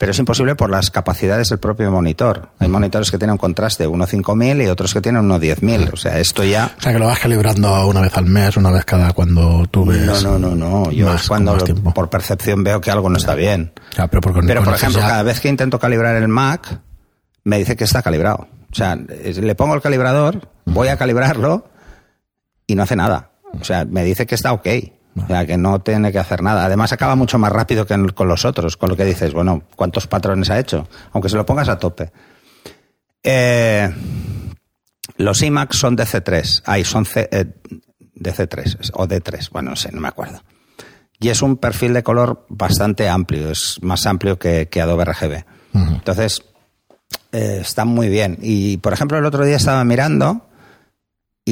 Pero 0.00 0.12
es 0.12 0.18
imposible 0.18 0.54
por 0.54 0.70
las 0.70 0.90
capacidades 0.90 1.50
del 1.50 1.58
propio 1.58 1.90
monitor. 1.90 2.48
Hay 2.58 2.68
monitores 2.68 3.10
que 3.10 3.18
tienen 3.18 3.32
un 3.32 3.36
contraste 3.38 3.86
1.5000 3.86 4.64
y 4.64 4.66
otros 4.68 4.94
que 4.94 5.02
tienen 5.02 5.28
1.10000. 5.28 5.92
O 5.92 5.96
sea, 5.98 6.18
esto 6.18 6.42
ya... 6.42 6.74
O 6.78 6.80
sea, 6.80 6.92
que 6.94 6.98
lo 6.98 7.04
vas 7.04 7.18
calibrando 7.18 7.86
una 7.86 8.00
vez 8.00 8.16
al 8.16 8.24
mes, 8.24 8.56
una 8.56 8.70
vez 8.70 8.86
cada 8.86 9.12
cuando 9.12 9.66
tú 9.70 9.84
ves. 9.84 10.00
No, 10.24 10.38
no, 10.38 10.38
no, 10.38 10.54
no. 10.84 10.90
Yo 10.90 11.04
más, 11.04 11.20
es 11.24 11.28
cuando 11.28 11.54
por 11.94 12.08
percepción 12.08 12.64
veo 12.64 12.80
que 12.80 12.90
algo 12.90 13.10
no 13.10 13.18
está 13.18 13.34
bien. 13.34 13.74
Ya, 13.94 14.06
pero 14.08 14.22
por, 14.22 14.32
Pero, 14.32 14.60
por 14.60 14.64
conoces 14.64 14.82
ejemplo, 14.84 15.02
ya- 15.02 15.08
cada 15.08 15.22
vez 15.22 15.38
que 15.38 15.48
intento 15.50 15.78
calibrar 15.78 16.16
el 16.16 16.28
Mac, 16.28 16.80
me 17.44 17.58
dice 17.58 17.76
que 17.76 17.84
está 17.84 18.00
calibrado. 18.02 18.48
O 18.72 18.74
sea, 18.74 18.96
le 18.96 19.54
pongo 19.54 19.74
el 19.74 19.82
calibrador, 19.82 20.48
voy 20.64 20.88
a 20.88 20.96
calibrarlo 20.96 21.68
y 22.66 22.74
no 22.74 22.84
hace 22.84 22.96
nada. 22.96 23.32
O 23.60 23.64
sea, 23.64 23.84
me 23.84 24.02
dice 24.02 24.26
que 24.26 24.34
está 24.34 24.54
ok. 24.54 24.66
O 25.16 25.26
sea, 25.26 25.44
que 25.44 25.56
no 25.56 25.80
tiene 25.80 26.12
que 26.12 26.18
hacer 26.18 26.42
nada. 26.42 26.64
Además, 26.64 26.92
acaba 26.92 27.16
mucho 27.16 27.38
más 27.38 27.50
rápido 27.52 27.84
que 27.86 27.96
con 28.14 28.28
los 28.28 28.44
otros, 28.44 28.76
con 28.76 28.88
lo 28.90 28.96
que 28.96 29.04
dices, 29.04 29.32
bueno, 29.32 29.62
¿cuántos 29.76 30.06
patrones 30.06 30.50
ha 30.50 30.58
hecho? 30.58 30.88
Aunque 31.12 31.28
se 31.28 31.36
lo 31.36 31.44
pongas 31.44 31.68
a 31.68 31.78
tope. 31.78 32.12
Eh, 33.22 33.92
los 35.16 35.42
iMac 35.42 35.72
son 35.72 35.96
DC3. 35.96 36.62
Ahí 36.64 36.84
son 36.84 37.04
C- 37.04 37.28
eh, 37.32 37.44
DC3 38.16 38.90
o 38.94 39.06
D3. 39.06 39.50
Bueno, 39.50 39.70
no 39.70 39.76
sé, 39.76 39.90
no 39.92 40.00
me 40.00 40.08
acuerdo. 40.08 40.42
Y 41.18 41.28
es 41.28 41.42
un 41.42 41.56
perfil 41.58 41.92
de 41.92 42.02
color 42.02 42.46
bastante 42.48 43.08
amplio, 43.08 43.50
es 43.50 43.78
más 43.82 44.06
amplio 44.06 44.38
que, 44.38 44.68
que 44.70 44.80
Adobe 44.80 45.04
RGB. 45.04 45.44
Entonces, 45.74 46.42
eh, 47.32 47.58
está 47.60 47.84
muy 47.84 48.08
bien. 48.08 48.38
Y, 48.40 48.78
por 48.78 48.92
ejemplo, 48.94 49.18
el 49.18 49.26
otro 49.26 49.44
día 49.44 49.56
estaba 49.56 49.84
mirando 49.84 50.46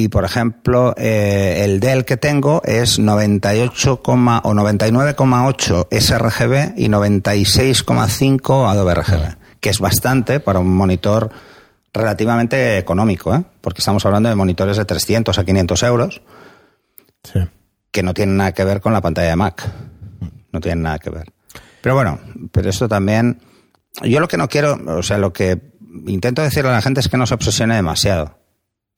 y, 0.03 0.07
por 0.07 0.25
ejemplo, 0.25 0.93
eh, 0.97 1.61
el 1.65 1.79
Dell 1.79 2.05
que 2.05 2.17
tengo 2.17 2.61
es 2.63 2.99
98, 2.99 4.01
o 4.03 4.53
99,8 4.53 5.87
sRGB 5.91 6.73
y 6.77 6.87
96,5 6.89 8.69
Adobe 8.69 8.93
RGB, 8.95 9.35
que 9.59 9.69
es 9.69 9.79
bastante 9.79 10.39
para 10.39 10.59
un 10.59 10.73
monitor 10.73 11.29
relativamente 11.93 12.77
económico, 12.77 13.33
¿eh? 13.35 13.43
porque 13.61 13.79
estamos 13.79 14.05
hablando 14.05 14.29
de 14.29 14.35
monitores 14.35 14.77
de 14.77 14.85
300 14.85 15.37
a 15.37 15.43
500 15.43 15.83
euros 15.83 16.21
Sí. 17.23 17.39
que 17.91 18.03
no 18.03 18.13
tienen 18.13 18.37
nada 18.37 18.53
que 18.53 18.63
ver 18.63 18.79
con 18.79 18.93
la 18.93 19.01
pantalla 19.01 19.29
de 19.29 19.35
Mac. 19.35 19.69
No 20.51 20.61
tienen 20.61 20.83
nada 20.83 20.99
que 20.99 21.09
ver. 21.09 21.31
Pero 21.81 21.95
bueno, 21.95 22.19
pero 22.51 22.69
esto 22.69 22.87
también. 22.87 23.41
Yo 24.03 24.19
lo 24.19 24.27
que 24.27 24.37
no 24.37 24.47
quiero, 24.47 24.79
o 24.87 25.03
sea, 25.03 25.17
lo 25.17 25.33
que 25.33 25.59
intento 26.07 26.41
decirle 26.41 26.69
a 26.69 26.73
la 26.73 26.81
gente 26.81 27.01
es 27.01 27.09
que 27.09 27.17
no 27.17 27.25
se 27.27 27.33
obsesione 27.33 27.75
demasiado. 27.75 28.38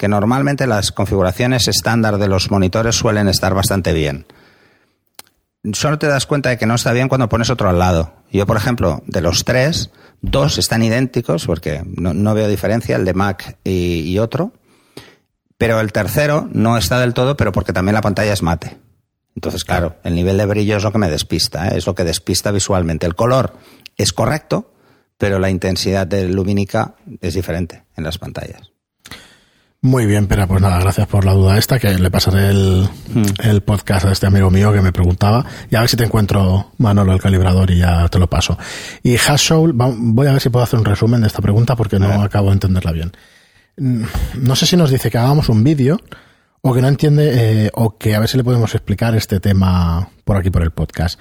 Que 0.01 0.07
normalmente 0.07 0.65
las 0.65 0.91
configuraciones 0.91 1.67
estándar 1.67 2.17
de 2.17 2.27
los 2.27 2.49
monitores 2.49 2.95
suelen 2.95 3.27
estar 3.27 3.53
bastante 3.53 3.93
bien. 3.93 4.25
Solo 5.73 5.99
te 5.99 6.07
das 6.07 6.25
cuenta 6.25 6.49
de 6.49 6.57
que 6.57 6.65
no 6.65 6.73
está 6.73 6.91
bien 6.91 7.07
cuando 7.07 7.29
pones 7.29 7.51
otro 7.51 7.69
al 7.69 7.77
lado. 7.77 8.11
Yo, 8.31 8.47
por 8.47 8.57
ejemplo, 8.57 9.03
de 9.05 9.21
los 9.21 9.45
tres, 9.45 9.91
dos 10.21 10.57
están 10.57 10.81
idénticos, 10.81 11.45
porque 11.45 11.83
no, 11.85 12.33
veo 12.33 12.47
diferencia, 12.47 12.95
el 12.95 13.05
de 13.05 13.13
Mac 13.13 13.59
y, 13.63 13.99
y 13.99 14.17
otro. 14.17 14.53
Pero 15.59 15.79
el 15.79 15.91
tercero 15.91 16.49
no 16.51 16.79
está 16.79 16.99
del 16.99 17.13
todo, 17.13 17.37
pero 17.37 17.51
porque 17.51 17.71
también 17.71 17.93
la 17.93 18.01
pantalla 18.01 18.33
es 18.33 18.41
mate. 18.41 18.79
Entonces, 19.35 19.63
claro, 19.63 19.97
el 20.03 20.15
nivel 20.15 20.39
de 20.39 20.47
brillo 20.47 20.77
es 20.77 20.83
lo 20.83 20.91
que 20.91 20.97
me 20.97 21.11
despista, 21.11 21.67
¿eh? 21.67 21.77
es 21.77 21.85
lo 21.85 21.93
que 21.93 22.05
despista 22.05 22.49
visualmente. 22.49 23.05
El 23.05 23.13
color 23.13 23.53
es 23.97 24.13
correcto, 24.13 24.73
pero 25.19 25.37
la 25.37 25.51
intensidad 25.51 26.07
de 26.07 26.27
lumínica 26.27 26.95
es 27.21 27.35
diferente 27.35 27.83
en 27.95 28.03
las 28.03 28.17
pantallas. 28.17 28.70
Muy 29.83 30.05
bien, 30.05 30.27
pero 30.27 30.47
pues 30.47 30.61
nada, 30.61 30.79
gracias 30.79 31.07
por 31.07 31.25
la 31.25 31.33
duda 31.33 31.57
esta, 31.57 31.79
que 31.79 31.97
le 31.97 32.11
pasaré 32.11 32.49
el, 32.49 32.87
Hmm. 33.15 33.23
el 33.43 33.61
podcast 33.61 34.05
a 34.05 34.11
este 34.11 34.27
amigo 34.27 34.51
mío 34.51 34.71
que 34.71 34.81
me 34.81 34.91
preguntaba. 34.91 35.43
Y 35.71 35.75
a 35.75 35.79
ver 35.79 35.89
si 35.89 35.97
te 35.97 36.03
encuentro, 36.03 36.71
Manolo, 36.77 37.13
el 37.13 37.19
calibrador 37.19 37.71
y 37.71 37.79
ya 37.79 38.07
te 38.07 38.19
lo 38.19 38.29
paso. 38.29 38.59
Y 39.01 39.17
Hashoul, 39.17 39.73
voy 39.73 40.27
a 40.27 40.33
ver 40.33 40.41
si 40.41 40.49
puedo 40.49 40.63
hacer 40.63 40.77
un 40.77 40.85
resumen 40.85 41.21
de 41.21 41.27
esta 41.27 41.41
pregunta 41.41 41.75
porque 41.75 41.97
no 41.97 42.21
acabo 42.21 42.47
de 42.49 42.53
entenderla 42.53 42.91
bien. 42.91 43.11
Mm, 43.77 44.03
No 44.43 44.55
sé 44.55 44.67
si 44.67 44.77
nos 44.77 44.91
dice 44.91 45.09
que 45.09 45.17
hagamos 45.17 45.49
un 45.49 45.63
vídeo 45.63 45.99
o 46.61 46.73
que 46.75 46.81
no 46.83 46.87
entiende 46.87 47.65
eh, 47.65 47.71
o 47.73 47.97
que 47.97 48.13
a 48.15 48.19
ver 48.19 48.29
si 48.29 48.37
le 48.37 48.43
podemos 48.43 48.75
explicar 48.75 49.15
este 49.15 49.39
tema 49.39 50.09
por 50.25 50.37
aquí 50.37 50.51
por 50.51 50.61
el 50.61 50.69
podcast. 50.69 51.19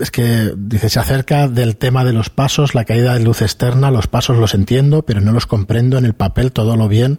Es 0.00 0.10
que 0.10 0.54
dice, 0.56 0.88
se 0.88 0.98
acerca 0.98 1.46
del 1.46 1.76
tema 1.76 2.04
de 2.04 2.14
los 2.14 2.30
pasos, 2.30 2.74
la 2.74 2.86
caída 2.86 3.12
de 3.12 3.20
luz 3.20 3.42
externa, 3.42 3.90
los 3.90 4.06
pasos 4.06 4.38
los 4.38 4.54
entiendo, 4.54 5.02
pero 5.02 5.20
no 5.20 5.32
los 5.32 5.44
comprendo 5.46 5.98
en 5.98 6.06
el 6.06 6.14
papel 6.14 6.52
todo 6.52 6.74
lo 6.76 6.88
bien, 6.88 7.18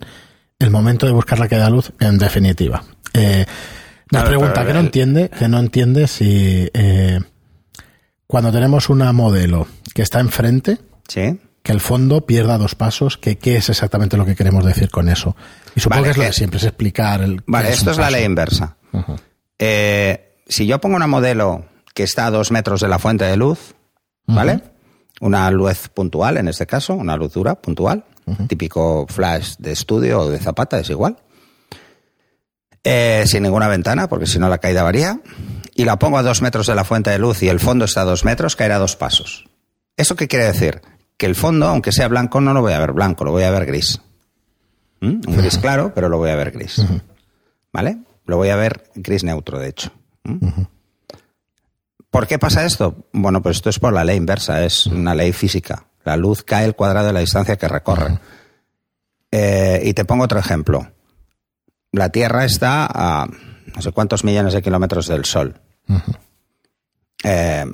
el 0.59 0.71
momento 0.71 1.05
de 1.05 1.11
buscar 1.11 1.39
la 1.39 1.47
caída 1.47 1.65
de 1.65 1.71
luz, 1.71 1.91
en 1.99 2.17
definitiva. 2.17 2.83
Eh, 3.13 3.45
nos 4.11 4.23
pregunta 4.23 4.65
que 4.65 4.73
no 4.73 4.79
entiende, 4.79 5.29
que 5.29 5.47
no 5.47 5.59
entiende 5.59 6.07
si 6.07 6.69
eh, 6.73 7.19
cuando 8.25 8.51
tenemos 8.51 8.89
una 8.89 9.11
modelo 9.13 9.67
que 9.93 10.01
está 10.01 10.19
enfrente, 10.19 10.79
Sí. 11.07 11.39
Que 11.63 11.71
el 11.73 11.79
fondo 11.81 12.25
pierda 12.25 12.57
dos 12.57 12.75
pasos, 12.75 13.17
que 13.17 13.37
qué 13.37 13.57
es 13.57 13.69
exactamente 13.69 14.15
lo 14.17 14.25
que 14.25 14.35
queremos 14.35 14.63
decir 14.65 14.89
con 14.89 15.09
eso. 15.09 15.35
Y 15.75 15.79
supongo 15.81 16.01
Vale, 16.01 16.07
que 16.07 16.11
es 16.11 16.17
lo 16.17 16.21
que- 16.23 16.27
de 16.27 16.33
siempre, 16.33 16.57
es 16.59 16.63
explicar 16.65 17.21
el. 17.21 17.41
Vale, 17.45 17.71
esto 17.73 17.91
es 17.91 17.97
la 17.97 18.09
ley 18.09 18.23
inversa. 18.23 18.77
Eh, 19.59 20.35
si 20.47 20.65
yo 20.65 20.79
pongo 20.79 20.95
una 20.95 21.07
modelo 21.07 21.65
que 21.93 22.03
está 22.03 22.27
a 22.27 22.31
dos 22.31 22.51
metros 22.51 22.79
de 22.81 22.87
la 22.87 22.99
fuente 22.99 23.25
de 23.25 23.35
luz, 23.37 23.73
¿vale? 24.27 24.61
Una 25.19 25.49
luz 25.51 25.89
puntual, 25.89 26.37
en 26.37 26.47
este 26.47 26.65
caso, 26.67 26.93
una 26.93 27.15
luz 27.17 27.33
dura 27.33 27.55
puntual, 27.55 28.05
típico 28.47 29.05
flash 29.07 29.55
de 29.57 29.71
estudio 29.71 30.21
o 30.21 30.29
de 30.29 30.39
zapata, 30.39 30.79
es 30.79 30.89
igual. 30.89 31.17
Eh, 32.83 33.23
sin 33.25 33.43
ninguna 33.43 33.67
ventana, 33.67 34.07
porque 34.07 34.25
si 34.25 34.39
no 34.39 34.49
la 34.49 34.59
caída 34.59 34.83
varía. 34.83 35.19
Y 35.75 35.85
la 35.85 35.99
pongo 35.99 36.17
a 36.17 36.23
dos 36.23 36.41
metros 36.41 36.67
de 36.67 36.75
la 36.75 36.83
fuente 36.83 37.09
de 37.09 37.19
luz 37.19 37.43
y 37.43 37.49
el 37.49 37.59
fondo 37.59 37.85
está 37.85 38.01
a 38.01 38.05
dos 38.05 38.25
metros, 38.25 38.55
caerá 38.55 38.77
a 38.77 38.79
dos 38.79 38.95
pasos. 38.95 39.47
¿Eso 39.95 40.15
qué 40.15 40.27
quiere 40.27 40.45
decir? 40.45 40.81
Que 41.17 41.25
el 41.25 41.35
fondo, 41.35 41.67
aunque 41.67 41.91
sea 41.91 42.07
blanco, 42.07 42.41
no 42.41 42.53
lo 42.53 42.61
voy 42.61 42.73
a 42.73 42.79
ver 42.79 42.93
blanco, 42.93 43.25
lo 43.25 43.31
voy 43.31 43.43
a 43.43 43.51
ver 43.51 43.65
gris. 43.65 43.99
¿Mm? 45.01 45.21
Un 45.27 45.37
gris 45.37 45.57
claro, 45.57 45.91
pero 45.93 46.09
lo 46.09 46.17
voy 46.17 46.29
a 46.29 46.35
ver 46.35 46.51
gris. 46.51 46.81
¿Vale? 47.73 47.97
Lo 48.25 48.37
voy 48.37 48.49
a 48.49 48.55
ver 48.55 48.89
gris 48.95 49.23
neutro, 49.23 49.59
de 49.59 49.69
hecho. 49.69 49.91
¿Mm? 50.23 50.63
¿Por 52.09 52.25
qué 52.25 52.39
pasa 52.39 52.65
esto? 52.65 53.07
Bueno, 53.11 53.41
pues 53.41 53.57
esto 53.57 53.69
es 53.69 53.79
por 53.79 53.93
la 53.93 54.03
ley 54.03 54.17
inversa, 54.17 54.63
es 54.63 54.87
una 54.87 55.13
ley 55.13 55.33
física. 55.33 55.86
La 56.07 56.15
luz 56.15 56.41
cae 56.43 56.63
el 56.63 56.73
cuadrado 56.73 57.07
de 57.07 57.11
la 57.13 57.19
distancia 57.19 57.57
que 57.57 57.67
recorre. 57.67 58.17
Eh, 59.29 59.81
y 59.83 59.93
te 59.93 60.05
pongo 60.05 60.23
otro 60.23 60.39
ejemplo. 60.39 60.87
La 61.91 62.07
Tierra 62.13 62.45
está 62.45 62.87
a 62.89 63.27
no 63.75 63.81
sé 63.81 63.91
cuántos 63.91 64.23
millones 64.23 64.53
de 64.53 64.61
kilómetros 64.61 65.07
del 65.07 65.25
Sol. 65.25 65.59
Eh, 67.25 67.65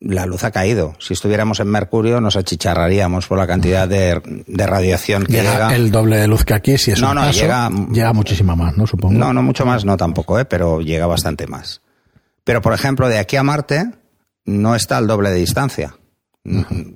la 0.00 0.24
luz 0.26 0.42
ha 0.44 0.50
caído. 0.50 0.94
Si 1.00 1.12
estuviéramos 1.12 1.60
en 1.60 1.68
Mercurio 1.68 2.18
nos 2.22 2.36
achicharraríamos 2.36 3.26
por 3.26 3.36
la 3.36 3.46
cantidad 3.46 3.86
de, 3.86 4.22
de 4.46 4.66
radiación 4.66 5.24
que 5.26 5.32
Llega 5.32 5.52
llega. 5.52 5.76
el 5.76 5.90
doble 5.90 6.16
de 6.16 6.26
luz 6.28 6.44
que 6.46 6.54
aquí, 6.54 6.78
si 6.78 6.92
es 6.92 7.00
No, 7.00 7.10
un 7.10 7.16
no, 7.16 7.30
llega- 7.30 7.68
llega 7.92 8.12
muchísima 8.14 8.56
más, 8.56 8.74
¿no? 8.76 8.86
Supongo. 8.86 9.14
No, 9.18 9.34
no 9.34 9.42
mucho 9.42 9.66
más, 9.66 9.84
no 9.84 9.98
tampoco, 9.98 10.38
¿eh? 10.40 10.44
pero 10.46 10.80
llega 10.80 11.06
bastante 11.06 11.46
más. 11.46 11.82
Pero, 12.42 12.62
por 12.62 12.72
ejemplo, 12.72 13.08
de 13.08 13.18
aquí 13.18 13.36
a 13.36 13.42
Marte 13.42 13.90
no 14.46 14.74
está 14.74 14.96
al 14.96 15.06
doble 15.06 15.30
de 15.30 15.36
distancia. 15.36 15.94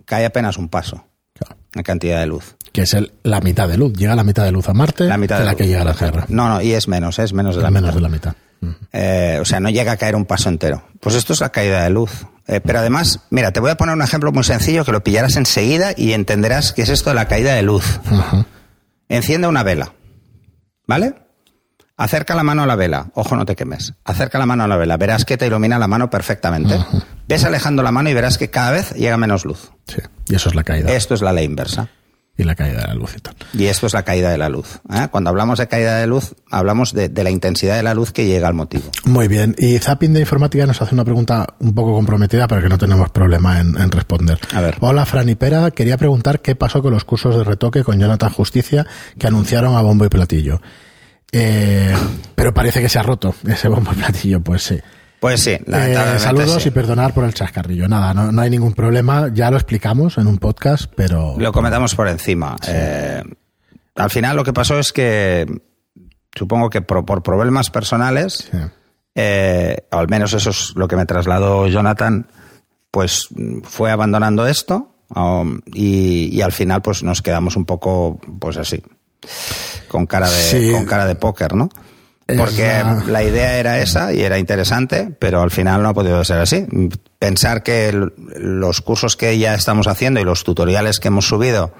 Cae 0.04 0.24
apenas 0.26 0.56
un 0.58 0.68
paso 0.68 1.06
Claro. 1.34 1.56
la 1.74 1.82
cantidad 1.82 2.20
de 2.20 2.26
luz. 2.26 2.56
Que 2.72 2.82
es 2.82 2.94
el, 2.94 3.12
la 3.22 3.40
mitad 3.40 3.68
de 3.68 3.76
luz. 3.76 3.92
Llega 3.92 4.16
la 4.16 4.24
mitad 4.24 4.44
de 4.44 4.52
luz 4.52 4.68
a 4.68 4.74
Marte 4.74 5.04
La 5.04 5.18
mitad 5.18 5.38
de, 5.38 5.44
la 5.44 5.50
luz. 5.52 5.58
que 5.58 5.66
llega 5.66 5.82
a 5.82 5.84
la 5.84 5.94
Tierra. 5.94 6.24
No, 6.28 6.48
no, 6.48 6.62
y 6.62 6.72
es 6.72 6.88
menos, 6.88 7.18
es 7.18 7.32
menos 7.34 7.56
de 7.56 7.62
la 7.62 7.70
menos 7.70 7.94
mitad. 7.94 7.94
de 7.96 8.00
la 8.02 8.08
mitad. 8.08 8.34
Eh, 8.92 9.38
o 9.40 9.44
sea, 9.44 9.60
no 9.60 9.68
llega 9.68 9.92
a 9.92 9.96
caer 9.98 10.16
un 10.16 10.24
paso 10.24 10.48
entero. 10.48 10.82
Pues 11.00 11.14
esto 11.14 11.34
es 11.34 11.40
la 11.40 11.50
caída 11.50 11.84
de 11.84 11.90
luz. 11.90 12.26
Eh, 12.48 12.60
pero 12.64 12.78
además, 12.78 13.20
mira, 13.30 13.52
te 13.52 13.60
voy 13.60 13.70
a 13.70 13.76
poner 13.76 13.94
un 13.94 14.02
ejemplo 14.02 14.32
muy 14.32 14.44
sencillo 14.44 14.84
que 14.84 14.92
lo 14.92 15.04
pillarás 15.04 15.36
enseguida 15.36 15.92
y 15.96 16.12
entenderás 16.14 16.72
qué 16.72 16.82
es 16.82 16.88
esto 16.88 17.10
de 17.10 17.16
la 17.16 17.28
caída 17.28 17.54
de 17.54 17.62
luz. 17.62 18.00
Enciende 19.08 19.46
una 19.46 19.62
vela, 19.62 19.92
¿vale? 20.86 21.14
Acerca 21.98 22.34
la 22.34 22.42
mano 22.42 22.62
a 22.62 22.66
la 22.66 22.76
vela, 22.76 23.10
ojo, 23.14 23.36
no 23.36 23.46
te 23.46 23.56
quemes. 23.56 23.94
Acerca 24.04 24.38
la 24.38 24.44
mano 24.44 24.64
a 24.64 24.68
la 24.68 24.76
vela, 24.76 24.98
verás 24.98 25.24
que 25.24 25.38
te 25.38 25.46
ilumina 25.46 25.78
la 25.78 25.88
mano 25.88 26.10
perfectamente. 26.10 26.78
Ves 27.26 27.44
alejando 27.44 27.82
la 27.82 27.90
mano 27.90 28.10
y 28.10 28.14
verás 28.14 28.36
que 28.36 28.50
cada 28.50 28.70
vez 28.70 28.92
llega 28.92 29.16
menos 29.16 29.46
luz. 29.46 29.72
Sí. 29.86 30.02
Y 30.28 30.34
eso 30.34 30.50
es 30.50 30.54
la 30.54 30.62
caída. 30.62 30.92
Esto 30.92 31.14
es 31.14 31.22
la 31.22 31.32
ley 31.32 31.46
inversa. 31.46 31.88
Y 32.36 32.44
la 32.44 32.54
caída 32.54 32.82
de 32.82 32.88
la 32.88 32.92
luz 32.94 33.14
y 33.16 33.20
tal. 33.20 33.34
Y 33.54 33.64
esto 33.64 33.86
es 33.86 33.94
la 33.94 34.02
caída 34.02 34.28
de 34.28 34.36
la 34.36 34.50
luz. 34.50 34.78
¿eh? 34.92 35.08
Cuando 35.10 35.30
hablamos 35.30 35.58
de 35.58 35.68
caída 35.68 35.96
de 35.96 36.06
luz, 36.06 36.34
hablamos 36.50 36.92
de, 36.92 37.08
de 37.08 37.24
la 37.24 37.30
intensidad 37.30 37.76
de 37.76 37.82
la 37.82 37.94
luz 37.94 38.12
que 38.12 38.26
llega 38.26 38.46
al 38.46 38.52
motivo. 38.52 38.84
Muy 39.04 39.26
bien. 39.26 39.56
Y 39.56 39.78
Zapping 39.78 40.12
de 40.12 40.20
Informática 40.20 40.66
nos 40.66 40.82
hace 40.82 40.94
una 40.94 41.04
pregunta 41.06 41.46
un 41.60 41.74
poco 41.74 41.94
comprometida, 41.94 42.46
pero 42.46 42.60
que 42.60 42.68
no 42.68 42.76
tenemos 42.76 43.08
problema 43.08 43.58
en, 43.58 43.80
en 43.80 43.90
responder. 43.90 44.38
A 44.52 44.60
ver. 44.60 44.76
Hola, 44.80 45.06
Fran 45.06 45.30
y 45.30 45.34
Pera. 45.34 45.70
Quería 45.70 45.96
preguntar 45.96 46.40
qué 46.42 46.54
pasó 46.56 46.82
con 46.82 46.92
los 46.92 47.04
cursos 47.06 47.34
de 47.38 47.42
retoque 47.42 47.82
con 47.82 47.98
Jonathan 47.98 48.28
Justicia 48.28 48.86
que 49.18 49.26
anunciaron 49.26 49.74
a 49.74 49.80
bombo 49.80 50.04
y 50.04 50.10
platillo. 50.10 50.60
Eh, 51.38 51.94
pero 52.34 52.54
parece 52.54 52.80
que 52.80 52.88
se 52.88 52.98
ha 52.98 53.02
roto 53.02 53.34
ese 53.46 53.68
bombo 53.68 53.90
platillo, 53.92 54.40
pues 54.40 54.62
sí. 54.62 54.78
Pues 55.20 55.40
sí, 55.42 55.50
Eh, 55.66 56.16
saludos 56.18 56.62
sí. 56.62 56.68
y 56.68 56.72
perdonar 56.72 57.12
por 57.14 57.24
el 57.24 57.34
chascarrillo. 57.34 57.88
Nada, 57.88 58.12
no, 58.14 58.30
no 58.32 58.42
hay 58.42 58.50
ningún 58.50 58.74
problema. 58.74 59.28
Ya 59.32 59.50
lo 59.50 59.56
explicamos 59.56 60.18
en 60.18 60.26
un 60.26 60.38
podcast, 60.38 60.92
pero. 60.94 61.34
Lo 61.38 61.52
comentamos 61.52 61.94
por 61.94 62.06
encima. 62.08 62.56
Eh, 62.68 63.22
al 63.96 64.10
final 64.10 64.36
lo 64.36 64.44
que 64.44 64.52
pasó 64.52 64.78
es 64.78 64.92
que 64.92 65.46
supongo 66.34 66.68
que 66.70 66.82
por, 66.82 67.04
por 67.06 67.22
problemas 67.22 67.70
personales, 67.70 68.48
Sí. 68.52 68.58
eh, 69.14 69.76
o 69.90 69.96
al 69.98 70.08
menos 70.08 70.32
eso 70.34 70.50
es 70.50 70.72
lo 70.76 70.86
que 70.86 70.96
me 70.96 71.06
trasladó 71.06 71.66
Jonathan, 71.66 72.26
pues 72.90 73.28
fue 73.64 73.90
abandonando 73.90 74.46
esto 74.46 74.94
um, 75.14 75.60
y, 75.72 76.28
y 76.30 76.42
al 76.42 76.52
final 76.52 76.82
pues 76.82 77.02
nos 77.02 77.22
quedamos 77.22 77.56
un 77.56 77.64
poco 77.64 78.20
pues 78.38 78.58
así, 78.58 78.82
con 79.88 80.06
cara 80.06 80.28
de, 80.30 80.36
Sí. 80.42 80.72
con 80.72 80.84
cara 80.86 81.06
de 81.06 81.14
póker, 81.14 81.54
¿no? 81.54 81.68
Porque 82.36 82.62
la- 82.66 83.04
la 83.06 83.22
idea 83.22 83.56
era 83.58 83.78
esa 83.80 84.12
y 84.12 84.20
era 84.22 84.36
interesante, 84.38 85.14
pero 85.18 85.42
al 85.42 85.52
final 85.52 85.82
no 85.82 85.90
ha 85.90 85.94
podido 85.94 86.24
ser 86.24 86.38
así. 86.38 86.66
Pensar 87.20 87.62
que 87.62 87.92
los 88.36 88.80
cursos 88.80 89.16
que 89.16 89.38
ya 89.38 89.54
estamos 89.54 89.86
haciendo 89.86 90.18
y 90.20 90.24
los 90.24 90.42
tutoriales 90.42 90.98
que 90.98 91.06
hemos 91.08 91.28
subido 91.28 91.72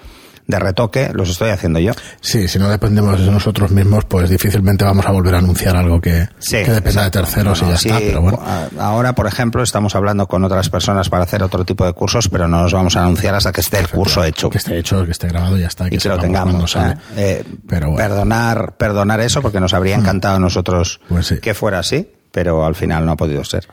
de 0.47 0.59
retoque 0.61 1.11
los 1.13 1.29
estoy 1.29 1.51
haciendo 1.51 1.81
yo. 1.81 1.93
Sí, 2.21 2.47
si 2.49 2.59
no 2.59 2.69
dependemos 2.69 3.19
de 3.21 3.31
nosotros 3.31 3.71
mismos, 3.73 4.05
pues 4.05 4.31
difícilmente 4.31 4.85
vamos 4.85 5.05
a 5.07 5.11
volver 5.11 5.35
a 5.35 5.39
anunciar 5.39 5.77
algo 5.77 6.01
que, 6.01 6.29
Sí, 6.39 6.59
que 6.65 6.71
dependa 6.71 7.05
de 7.05 7.11
terceros 7.11 7.63
No, 7.63 7.69
y 7.69 7.71
ya 7.73 7.77
sí, 7.79 7.89
está. 7.89 7.99
Pero 8.01 8.21
bueno. 8.23 8.39
Ahora, 8.79 9.15
por 9.15 9.27
ejemplo, 9.27 9.63
estamos 9.63 9.95
hablando 9.97 10.27
con 10.29 10.45
otras 10.45 10.69
personas 10.71 11.09
para 11.09 11.25
hacer 11.25 11.43
otro 11.43 11.65
tipo 11.65 11.85
de 11.85 11.93
cursos, 11.93 12.29
pero 12.29 12.47
no 12.47 12.63
nos 12.63 12.73
vamos 12.73 12.97
a 12.97 13.01
anunciar 13.03 13.35
hasta 13.35 13.51
que 13.53 13.61
esté 13.61 13.79
el 13.81 13.89
curso 13.89 14.23
hecho. 14.23 14.49
Que 14.51 14.59
esté 14.59 14.79
hecho, 14.79 15.05
que 15.05 15.11
esté 15.13 15.29
grabado 15.29 15.57
y 15.59 15.63
ya 15.63 15.67
está. 15.67 15.87
y 15.89 15.99
que 15.99 16.09
lo 16.09 16.19
tengamos. 16.19 16.71
sale. 16.71 16.93
¿eh? 16.93 16.97
Eh, 17.17 17.45
Pero 17.69 17.91
bueno. 17.91 17.97
perdonar, 18.09 18.77
perdonar 18.77 19.21
eso 19.21 19.43
porque 19.43 19.59
nos 19.61 19.75
habría 19.75 19.97
encantado 19.97 20.37
a 20.37 20.39
nosotros 20.39 21.01
Pues 21.09 21.27
sí. 21.27 21.39
que 21.41 21.55
fuera 21.55 21.81
así, 21.81 22.09
pero 22.31 22.65
al 22.65 22.75
final 22.77 23.05
no 23.05 23.13
ha 23.13 23.17
podido 23.17 23.43
ser. 23.45 23.67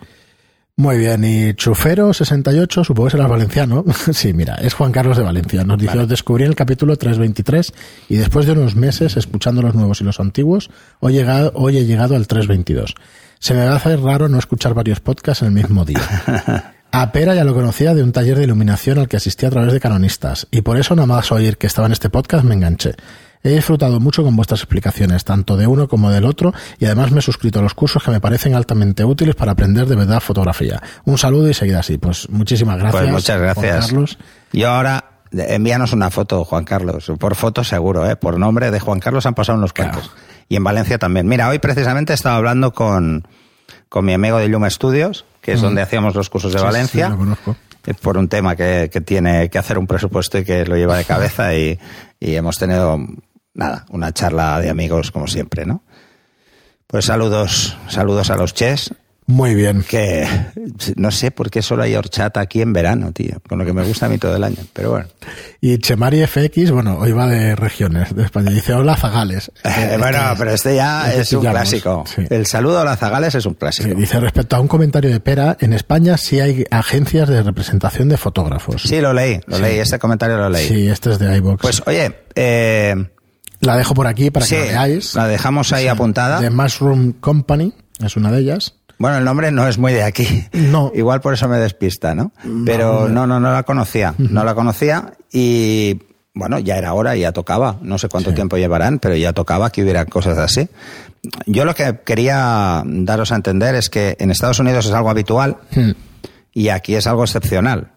Muy 0.75 0.97
bien, 0.97 1.23
y 1.23 1.53
Chufero68, 1.53 2.83
supongo 2.83 3.05
que 3.05 3.11
será 3.11 3.27
valenciano. 3.27 3.85
sí, 4.11 4.33
mira, 4.33 4.55
es 4.55 4.73
Juan 4.73 4.91
Carlos 4.91 5.17
de 5.17 5.23
Valencia. 5.23 5.63
Nos 5.63 5.77
dice, 5.77 5.99
os 5.99 6.07
descubrí 6.07 6.45
el 6.45 6.55
capítulo 6.55 6.97
323 6.97 7.73
y 8.09 8.15
después 8.15 8.47
de 8.47 8.53
unos 8.53 8.75
meses 8.75 9.15
escuchando 9.15 9.61
los 9.61 9.75
nuevos 9.75 10.01
y 10.01 10.03
los 10.03 10.19
antiguos, 10.19 10.71
hoy, 10.99 11.13
he 11.13 11.19
llegado, 11.19 11.51
hoy 11.53 11.77
he 11.77 11.85
llegado 11.85 12.15
al 12.15 12.25
322. 12.25 12.95
Se 13.37 13.53
me 13.53 13.63
va 13.65 13.73
a 13.73 13.75
hacer 13.75 14.01
raro 14.01 14.29
no 14.29 14.39
escuchar 14.39 14.73
varios 14.73 14.99
podcasts 14.99 15.43
en 15.43 15.49
el 15.49 15.53
mismo 15.53 15.85
día. 15.85 16.01
A 16.95 17.11
Pera 17.11 17.33
ya 17.33 17.43
lo 17.43 17.55
conocía 17.55 17.95
de 17.95 18.03
un 18.03 18.11
taller 18.11 18.37
de 18.37 18.43
iluminación 18.43 18.99
al 18.99 19.07
que 19.07 19.17
asistí 19.17 19.47
a 19.47 19.49
través 19.49 19.73
de 19.73 19.79
canonistas, 19.79 20.47
y 20.51 20.61
por 20.61 20.77
eso 20.77 20.95
nada 20.95 21.07
más 21.07 21.31
oír 21.31 21.57
que 21.57 21.65
estaba 21.65 21.87
en 21.87 21.93
este 21.93 22.11
podcast 22.11 22.45
me 22.45 22.53
enganché. 22.53 22.93
He 23.43 23.49
disfrutado 23.49 23.99
mucho 23.99 24.23
con 24.23 24.35
vuestras 24.35 24.61
explicaciones, 24.61 25.25
tanto 25.25 25.57
de 25.57 25.67
uno 25.67 25.87
como 25.89 26.09
del 26.09 26.23
otro, 26.25 26.53
y 26.79 26.85
además 26.85 27.11
me 27.11 27.19
he 27.19 27.21
suscrito 27.21 27.59
a 27.59 27.61
los 27.61 27.73
cursos 27.73 28.01
que 28.03 28.09
me 28.11 28.21
parecen 28.21 28.55
altamente 28.55 29.03
útiles 29.03 29.35
para 29.35 29.51
aprender 29.51 29.85
de 29.85 29.95
verdad 29.97 30.21
fotografía. 30.21 30.81
Un 31.05 31.17
saludo 31.17 31.49
y 31.49 31.53
seguid 31.53 31.73
así. 31.75 31.97
Pues 31.97 32.29
muchísimas 32.29 32.77
gracias. 32.79 33.01
Pues 33.01 33.11
muchas 33.13 33.35
Juan 33.37 33.41
gracias. 33.41 33.85
Carlos. 33.87 34.17
Y 34.53 34.63
ahora 34.63 35.03
eh, 35.33 35.45
envíanos 35.49 35.91
una 35.91 36.09
foto, 36.09 36.45
Juan 36.45 36.63
Carlos. 36.63 37.11
Por 37.19 37.35
foto 37.35 37.63
seguro, 37.65 38.09
¿eh? 38.09 38.15
Por 38.15 38.39
nombre 38.39 38.71
de 38.71 38.79
Juan 38.79 38.99
Carlos 39.01 39.25
han 39.25 39.33
pasado 39.33 39.57
unos 39.57 39.73
cuantos. 39.73 40.11
Y 40.47 40.55
en 40.55 40.63
Valencia 40.63 40.97
también. 40.97 41.27
Mira, 41.27 41.49
hoy 41.49 41.59
precisamente 41.59 42.13
estaba 42.13 42.37
hablando 42.37 42.71
con, 42.73 43.27
con 43.89 44.05
mi 44.05 44.13
amigo 44.13 44.37
de 44.37 44.47
Luma 44.47 44.69
Studios, 44.69 45.25
que 45.41 45.51
es 45.53 45.61
donde 45.61 45.81
hacíamos 45.81 46.15
los 46.15 46.29
cursos 46.29 46.53
de 46.53 46.59
Sí, 46.59 46.65
Valencia. 46.65 47.05
sí, 47.07 47.11
lo 47.11 47.17
conozco. 47.17 47.55
eh, 47.87 47.93
por 47.93 48.17
un 48.17 48.29
tema 48.29 48.55
que, 48.55 48.89
que 48.91 49.01
tiene 49.01 49.49
que 49.49 49.57
hacer 49.57 49.77
un 49.77 49.87
presupuesto 49.87 50.37
y 50.37 50.45
que 50.45 50.65
lo 50.65 50.77
lleva 50.77 50.95
de 50.97 51.03
cabeza 51.05 51.53
y, 51.55 51.77
y 52.19 52.35
hemos 52.35 52.57
tenido, 52.57 52.99
nada, 53.53 53.85
una 53.89 54.11
charla 54.13 54.59
de 54.59 54.69
amigos 54.69 55.11
como 55.11 55.27
siempre, 55.27 55.65
¿no? 55.65 55.83
Pues 56.87 57.05
saludos, 57.05 57.75
saludos 57.89 58.29
a 58.29 58.35
los 58.35 58.53
ches, 58.53 58.93
Muy 59.25 59.55
bien. 59.55 59.83
que 59.87 60.27
no 60.95 61.09
sé 61.09 61.31
por 61.31 61.49
qué 61.49 61.61
solo 61.63 61.81
hay 61.83 61.95
horchata 61.95 62.39
aquí 62.39 62.61
en 62.61 62.71
verano, 62.73 63.11
tío, 63.13 63.41
con 63.49 63.57
lo 63.57 63.65
que 63.65 63.73
me 63.73 63.83
gusta 63.83 64.05
a 64.05 64.09
mí 64.09 64.19
todo 64.19 64.35
el 64.35 64.43
año, 64.43 64.57
pero 64.73 64.91
bueno. 64.91 65.07
Y 65.59 65.77
Chemari 65.79 66.23
FX, 66.27 66.69
bueno, 66.71 66.97
hoy 66.99 67.11
va 67.13 67.25
de 67.25 67.55
regiones 67.55 68.13
de 68.13 68.23
España. 68.23 68.51
Dice, 68.51 68.73
hola 68.73 68.95
Zagales. 68.95 69.51
Eh, 69.63 69.95
bueno, 69.99 70.19
pero 70.37 70.51
este 70.51 70.75
ya 70.75 71.07
este 71.09 71.21
es 71.21 71.33
un 71.33 71.41
clásico. 71.41 72.03
sí. 72.05 72.23
El 72.29 72.45
saludo 72.45 72.81
a 72.81 72.83
la 72.83 72.95
Zagales 72.95 73.33
es 73.33 73.45
un 73.47 73.53
clásico. 73.55 73.89
Sí, 73.89 73.95
dice, 73.95 74.19
respecto 74.19 74.55
a 74.55 74.59
un 74.59 74.67
comentario 74.67 75.09
de 75.09 75.19
Pera, 75.19 75.57
en 75.61 75.73
España 75.73 76.17
sí 76.17 76.41
hay 76.41 76.65
agencias 76.69 77.27
de 77.29 77.41
representación 77.41 78.09
de 78.09 78.17
fotógrafos. 78.17 78.83
Sí, 78.83 78.99
lo 79.01 79.13
leí, 79.13 79.39
lo 79.47 79.57
leí, 79.57 79.79
este 79.79 79.97
comentario 79.97 80.37
lo 80.37 80.49
leí. 80.49 80.67
Sí, 80.67 80.87
este 80.89 81.11
es 81.11 81.17
de 81.17 81.35
iVox. 81.37 81.61
Pues 81.61 81.81
oye, 81.87 82.13
eh, 82.35 82.93
la 83.63 83.75
dejo 83.77 83.93
por 83.93 84.07
aquí 84.07 84.29
para 84.31 84.45
sí, 84.45 84.55
que 84.55 84.61
la 84.65 84.85
veáis. 84.85 85.15
la 85.15 85.27
dejamos 85.27 85.73
ahí 85.73 85.87
apuntada. 85.87 86.39
The 86.39 86.49
Mushroom 86.49 87.13
Company 87.13 87.73
es 88.03 88.15
una 88.15 88.31
de 88.31 88.39
ellas. 88.39 88.75
Bueno, 88.99 89.17
el 89.17 89.25
nombre 89.25 89.51
no 89.51 89.67
es 89.67 89.77
muy 89.77 89.91
de 89.91 90.03
aquí. 90.03 90.45
No. 90.53 90.91
Igual 90.95 91.19
por 91.21 91.33
eso 91.33 91.47
me 91.49 91.57
despista, 91.57 92.13
¿no? 92.15 92.31
Pero 92.65 93.09
no, 93.09 93.25
no, 93.27 93.39
no 93.39 93.51
la 93.51 93.63
conocía. 93.63 94.13
No 94.17 94.43
la 94.43 94.53
conocía 94.55 95.13
y 95.31 95.99
bueno, 96.35 96.59
ya 96.59 96.77
era 96.77 96.93
hora, 96.93 97.15
ya 97.15 97.31
tocaba. 97.31 97.77
No 97.81 97.97
sé 97.97 98.07
cuánto 98.09 98.33
tiempo 98.33 98.57
llevarán, 98.57 98.99
pero 98.99 99.15
ya 99.15 99.33
tocaba 99.33 99.71
que 99.71 99.83
hubiera 99.83 100.05
cosas 100.05 100.37
así. 100.37 100.67
Yo 101.45 101.65
lo 101.65 101.73
que 101.75 101.99
quería 102.05 102.83
daros 102.85 103.31
a 103.31 103.35
entender 103.35 103.75
es 103.75 103.89
que 103.89 104.15
en 104.19 104.29
Estados 104.31 104.59
Unidos 104.59 104.85
es 104.85 104.91
algo 104.93 105.09
habitual 105.09 105.57
Hmm. 105.75 105.91
y 106.53 106.69
aquí 106.69 106.95
es 106.95 107.07
algo 107.07 107.23
excepcional. 107.23 107.89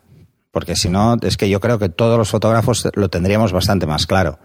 porque 0.52 0.74
si 0.74 0.88
no, 0.88 1.16
es 1.20 1.36
que 1.36 1.50
yo 1.50 1.60
creo 1.60 1.78
que 1.78 1.90
todos 1.90 2.16
los 2.16 2.30
fotógrafos 2.30 2.88
lo 2.94 3.10
tendríamos 3.10 3.52
bastante 3.52 3.86
más 3.86 4.06
claro. 4.06 4.38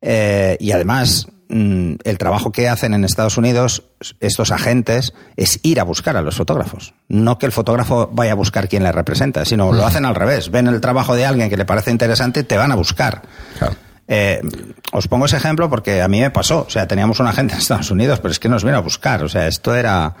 Eh, 0.00 0.56
y 0.60 0.72
además, 0.72 1.26
mm, 1.48 1.94
el 2.04 2.18
trabajo 2.18 2.52
que 2.52 2.68
hacen 2.68 2.94
en 2.94 3.04
Estados 3.04 3.36
Unidos 3.36 3.82
estos 4.20 4.50
agentes 4.52 5.12
es 5.36 5.58
ir 5.62 5.80
a 5.80 5.84
buscar 5.84 6.16
a 6.16 6.22
los 6.22 6.36
fotógrafos. 6.36 6.94
No 7.08 7.38
que 7.38 7.46
el 7.46 7.52
fotógrafo 7.52 8.08
vaya 8.12 8.32
a 8.32 8.36
buscar 8.36 8.68
quien 8.68 8.84
le 8.84 8.92
representa, 8.92 9.44
sino 9.44 9.72
lo 9.72 9.84
hacen 9.86 10.04
al 10.04 10.14
revés. 10.14 10.50
Ven 10.50 10.66
el 10.68 10.80
trabajo 10.80 11.14
de 11.16 11.26
alguien 11.26 11.50
que 11.50 11.56
le 11.56 11.64
parece 11.64 11.90
interesante, 11.90 12.44
te 12.44 12.56
van 12.56 12.70
a 12.72 12.76
buscar. 12.76 13.22
Claro. 13.58 13.74
Eh, 14.10 14.40
os 14.92 15.06
pongo 15.06 15.26
ese 15.26 15.36
ejemplo 15.36 15.68
porque 15.68 16.00
a 16.00 16.08
mí 16.08 16.20
me 16.20 16.30
pasó. 16.30 16.64
O 16.66 16.70
sea, 16.70 16.86
teníamos 16.88 17.20
un 17.20 17.26
agente 17.26 17.54
en 17.54 17.60
Estados 17.60 17.90
Unidos, 17.90 18.20
pero 18.20 18.32
es 18.32 18.38
que 18.38 18.48
nos 18.48 18.64
vino 18.64 18.76
a 18.76 18.80
buscar. 18.80 19.22
O 19.24 19.28
sea, 19.28 19.46
esto 19.48 19.74
era. 19.74 20.14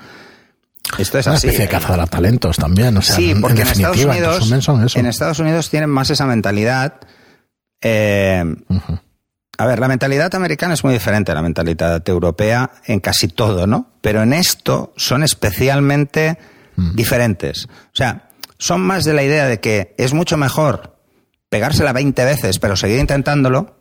Esto 0.98 1.18
es 1.18 1.26
Una 1.26 1.36
así. 1.36 1.46
especie 1.48 1.66
de 1.66 1.70
caza 1.70 1.96
de 1.96 2.06
talentos 2.06 2.56
también. 2.56 2.96
O 2.96 3.02
sea, 3.02 3.16
sí, 3.16 3.34
porque 3.40 3.62
en, 3.62 3.68
en, 3.68 3.72
Estados 3.72 4.04
Unidos. 4.04 4.96
En 4.96 5.06
Estados 5.06 5.38
Unidos 5.38 5.70
tienen 5.70 5.88
más 5.90 6.10
esa 6.10 6.26
mentalidad. 6.26 6.94
eh. 7.80 8.44
A 9.58 9.66
ver, 9.66 9.78
la 9.80 9.88
mentalidad 9.88 10.34
americana 10.34 10.74
es 10.74 10.84
muy 10.84 10.94
diferente 10.94 11.32
a 11.32 11.34
la 11.34 11.42
mentalidad 11.42 12.02
europea 12.08 12.70
en 12.86 13.00
casi 13.00 13.28
todo, 13.28 13.66
¿no? 13.66 13.90
Pero 14.00 14.22
en 14.22 14.32
esto 14.32 14.92
son 14.96 15.22
especialmente 15.24 16.38
diferentes. 16.94 17.66
O 17.66 17.94
sea, 17.96 18.28
son 18.58 18.80
más 18.80 19.04
de 19.04 19.12
la 19.12 19.22
idea 19.24 19.46
de 19.46 19.58
que 19.60 19.94
es 19.98 20.14
mucho 20.14 20.36
mejor 20.36 20.96
pegársela 21.48 21.92
20 21.92 22.24
veces, 22.24 22.58
pero 22.58 22.76
seguir 22.76 22.98
intentándolo. 23.00 23.74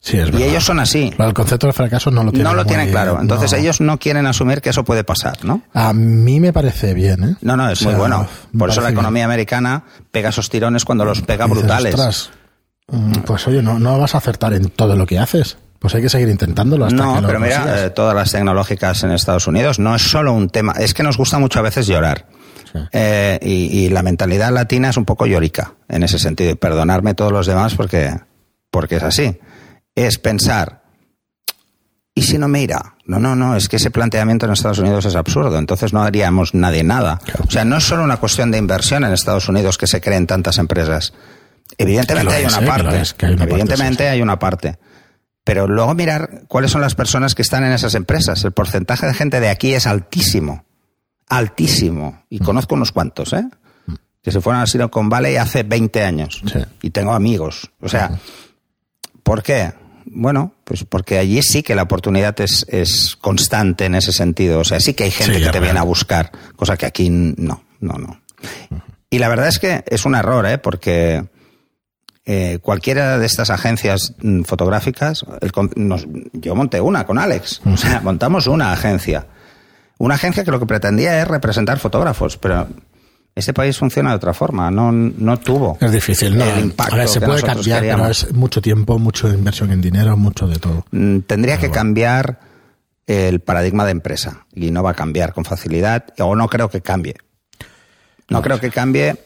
Sí, 0.00 0.16
es 0.16 0.28
Y 0.28 0.30
verdad. 0.30 0.48
ellos 0.48 0.64
son 0.64 0.78
así. 0.80 1.12
Del 1.18 1.34
concepto 1.34 1.66
de 1.66 1.72
fracaso 1.72 2.10
no 2.10 2.22
lo 2.24 2.30
tienen 2.30 2.44
No 2.44 2.54
lo 2.54 2.64
tienen 2.64 2.88
claro. 2.90 3.18
Entonces 3.20 3.50
no. 3.52 3.58
ellos 3.58 3.80
no 3.80 3.98
quieren 3.98 4.26
asumir 4.26 4.60
que 4.62 4.70
eso 4.70 4.84
puede 4.84 5.02
pasar, 5.04 5.44
¿no? 5.44 5.62
A 5.74 5.92
mí 5.92 6.38
me 6.40 6.52
parece 6.52 6.94
bien, 6.94 7.24
¿eh? 7.24 7.36
No, 7.42 7.56
no, 7.56 7.68
es 7.68 7.82
O 7.82 7.86
muy 7.86 7.94
bueno. 7.96 8.26
Por 8.56 8.70
eso 8.70 8.80
la 8.80 8.90
economía 8.90 9.24
americana 9.24 9.84
pega 10.12 10.28
esos 10.30 10.48
tirones 10.48 10.84
cuando 10.84 11.04
los 11.04 11.20
pega. 11.22 11.46
Dices, 11.46 11.58
brutales. 11.60 11.94
"Ostras, 11.94 12.30
mm, 12.32 12.37
pues 13.26 13.46
oye, 13.46 13.62
no, 13.62 13.78
no 13.78 13.98
vas 13.98 14.14
a 14.14 14.18
acertar 14.18 14.54
en 14.54 14.70
todo 14.70 14.96
lo 14.96 15.06
que 15.06 15.18
haces. 15.18 15.58
Pues 15.78 15.94
hay 15.94 16.02
que 16.02 16.08
seguir 16.08 16.28
intentándolo 16.28 16.86
hasta 16.86 16.96
No, 16.96 17.14
que 17.16 17.20
lo 17.20 17.26
pero 17.28 17.38
mira, 17.40 17.84
eh, 17.84 17.90
todas 17.90 18.14
las 18.14 18.32
tecnológicas 18.32 19.04
en 19.04 19.12
Estados 19.12 19.46
Unidos 19.46 19.78
no 19.78 19.94
es 19.94 20.02
solo 20.02 20.32
un 20.32 20.48
tema, 20.50 20.72
es 20.72 20.92
que 20.92 21.04
nos 21.04 21.16
gusta 21.16 21.38
mucho 21.38 21.60
a 21.60 21.62
veces 21.62 21.86
llorar. 21.86 22.26
Sí. 22.72 22.78
Eh, 22.92 23.38
y, 23.42 23.84
y 23.84 23.88
la 23.88 24.02
mentalidad 24.02 24.52
latina 24.52 24.90
es 24.90 24.96
un 24.96 25.04
poco 25.04 25.26
llorica 25.26 25.74
en 25.88 26.02
ese 26.02 26.18
sentido. 26.18 26.50
Y 26.50 26.54
perdonarme 26.56 27.14
todos 27.14 27.32
los 27.32 27.46
demás 27.46 27.74
porque, 27.74 28.12
porque 28.70 28.96
es 28.96 29.02
así. 29.04 29.38
Es 29.94 30.18
pensar, 30.18 30.82
¿y 32.14 32.22
si 32.22 32.38
no 32.38 32.48
me 32.48 32.62
irá? 32.62 32.96
No, 33.06 33.18
no, 33.18 33.36
no, 33.36 33.54
es 33.56 33.68
que 33.68 33.76
ese 33.76 33.90
planteamiento 33.90 34.46
en 34.46 34.52
Estados 34.52 34.80
Unidos 34.80 35.04
es 35.04 35.14
absurdo. 35.14 35.58
Entonces 35.58 35.92
no 35.92 36.02
haríamos 36.02 36.54
nadie 36.54 36.82
nada. 36.84 37.20
Claro. 37.24 37.44
O 37.46 37.50
sea, 37.50 37.64
no 37.64 37.76
es 37.76 37.84
solo 37.84 38.02
una 38.02 38.16
cuestión 38.18 38.50
de 38.50 38.58
inversión 38.58 39.04
en 39.04 39.12
Estados 39.12 39.48
Unidos 39.48 39.78
que 39.78 39.86
se 39.86 40.00
creen 40.00 40.26
tantas 40.26 40.58
empresas. 40.58 41.14
Evidentemente 41.78 42.34
hay 42.34 42.44
una 42.44 42.58
eh, 42.58 42.66
parte. 42.66 42.88
hay 42.88 43.32
una 43.32 43.38
parte, 43.38 43.52
Evidentemente 43.54 44.08
hay 44.08 44.22
una 44.22 44.38
parte. 44.38 44.78
Pero 45.44 45.66
luego 45.66 45.94
mirar 45.94 46.42
cuáles 46.48 46.70
son 46.72 46.80
las 46.82 46.94
personas 46.94 47.34
que 47.34 47.42
están 47.42 47.64
en 47.64 47.72
esas 47.72 47.94
empresas. 47.94 48.44
El 48.44 48.52
porcentaje 48.52 49.06
de 49.06 49.14
gente 49.14 49.40
de 49.40 49.48
aquí 49.48 49.72
es 49.72 49.86
altísimo. 49.86 50.64
Altísimo. 51.28 52.10
Mm. 52.10 52.34
Y 52.34 52.38
conozco 52.40 52.74
unos 52.74 52.92
cuantos, 52.92 53.32
¿eh? 53.32 53.44
Que 54.22 54.32
se 54.32 54.40
fueron 54.40 54.60
a 54.62 54.66
Silicon 54.66 55.08
Valley 55.08 55.36
hace 55.36 55.62
20 55.62 56.02
años. 56.04 56.42
Sí. 56.52 56.58
Y 56.82 56.90
tengo 56.90 57.12
amigos. 57.12 57.70
O 57.80 57.88
sea, 57.88 58.18
¿por 59.22 59.42
qué? 59.42 59.72
Bueno, 60.06 60.54
pues 60.64 60.84
porque 60.84 61.18
allí 61.18 61.40
sí 61.42 61.62
que 61.62 61.74
la 61.74 61.82
oportunidad 61.82 62.38
es, 62.40 62.66
es 62.68 63.16
constante 63.16 63.84
en 63.86 63.94
ese 63.94 64.12
sentido. 64.12 64.60
O 64.60 64.64
sea, 64.64 64.80
sí 64.80 64.94
que 64.94 65.04
hay 65.04 65.10
gente 65.10 65.34
Sí, 65.34 65.38
que 65.40 65.46
te 65.46 65.52
real. 65.52 65.64
viene 65.64 65.78
a 65.78 65.84
buscar, 65.84 66.32
cosa 66.56 66.76
que 66.76 66.86
aquí 66.86 67.08
no, 67.10 67.62
no, 67.80 67.94
no. 67.94 68.20
Y 69.10 69.18
la 69.18 69.28
verdad 69.28 69.48
es 69.48 69.58
que 69.58 69.84
es 69.86 70.04
un 70.04 70.14
error, 70.14 70.44
¿eh? 70.46 70.58
Porque 70.58 71.24
eh, 72.30 72.58
cualquiera 72.60 73.18
de 73.18 73.24
estas 73.24 73.48
agencias 73.48 74.12
mm, 74.20 74.42
fotográficas, 74.42 75.24
el 75.40 75.50
nos- 75.76 76.06
yo 76.34 76.54
monté 76.54 76.78
una 76.80 77.06
con 77.06 77.18
Alex, 77.18 77.62
o 77.64 77.76
sea, 77.78 78.00
montamos 78.04 78.46
una 78.46 78.70
agencia. 78.72 79.26
Una 79.96 80.16
agencia 80.16 80.44
que 80.44 80.50
lo 80.50 80.60
que 80.60 80.66
pretendía 80.66 81.20
es 81.22 81.26
representar 81.26 81.78
fotógrafos, 81.78 82.36
pero 82.36 82.68
este 83.34 83.54
país 83.54 83.78
funciona 83.78 84.10
de 84.10 84.16
otra 84.16 84.34
forma, 84.34 84.70
no, 84.70 84.92
no 84.92 85.38
tuvo 85.38 85.78
Es 85.80 85.90
difícil, 85.90 86.36
¿no? 86.36 86.44
el 86.44 86.64
impacto 86.66 86.94
A 86.94 86.98
ver, 86.98 87.08
se 87.08 87.18
que 87.20 87.26
puede 87.26 87.42
cambiar, 87.42 87.80
pero 87.80 87.92
queríamos. 87.96 88.24
es 88.24 88.32
mucho 88.34 88.60
tiempo, 88.60 88.98
mucha 88.98 89.28
inversión 89.28 89.72
en 89.72 89.80
dinero, 89.80 90.16
mucho 90.18 90.46
de 90.46 90.56
todo. 90.58 90.84
Mm, 90.90 91.20
Tendría 91.20 91.58
que 91.58 91.70
cambiar 91.70 92.40
el 93.06 93.40
paradigma 93.40 93.86
de 93.86 93.92
empresa 93.92 94.44
y 94.54 94.70
no 94.70 94.82
va 94.82 94.90
a 94.90 94.94
cambiar 94.94 95.32
con 95.32 95.44
facilidad 95.46 96.04
o 96.18 96.36
no 96.36 96.46
creo 96.48 96.68
que 96.68 96.82
cambie. 96.82 97.14
No 98.28 98.42
creo 98.42 98.60
que 98.60 98.70
cambie 98.70 99.16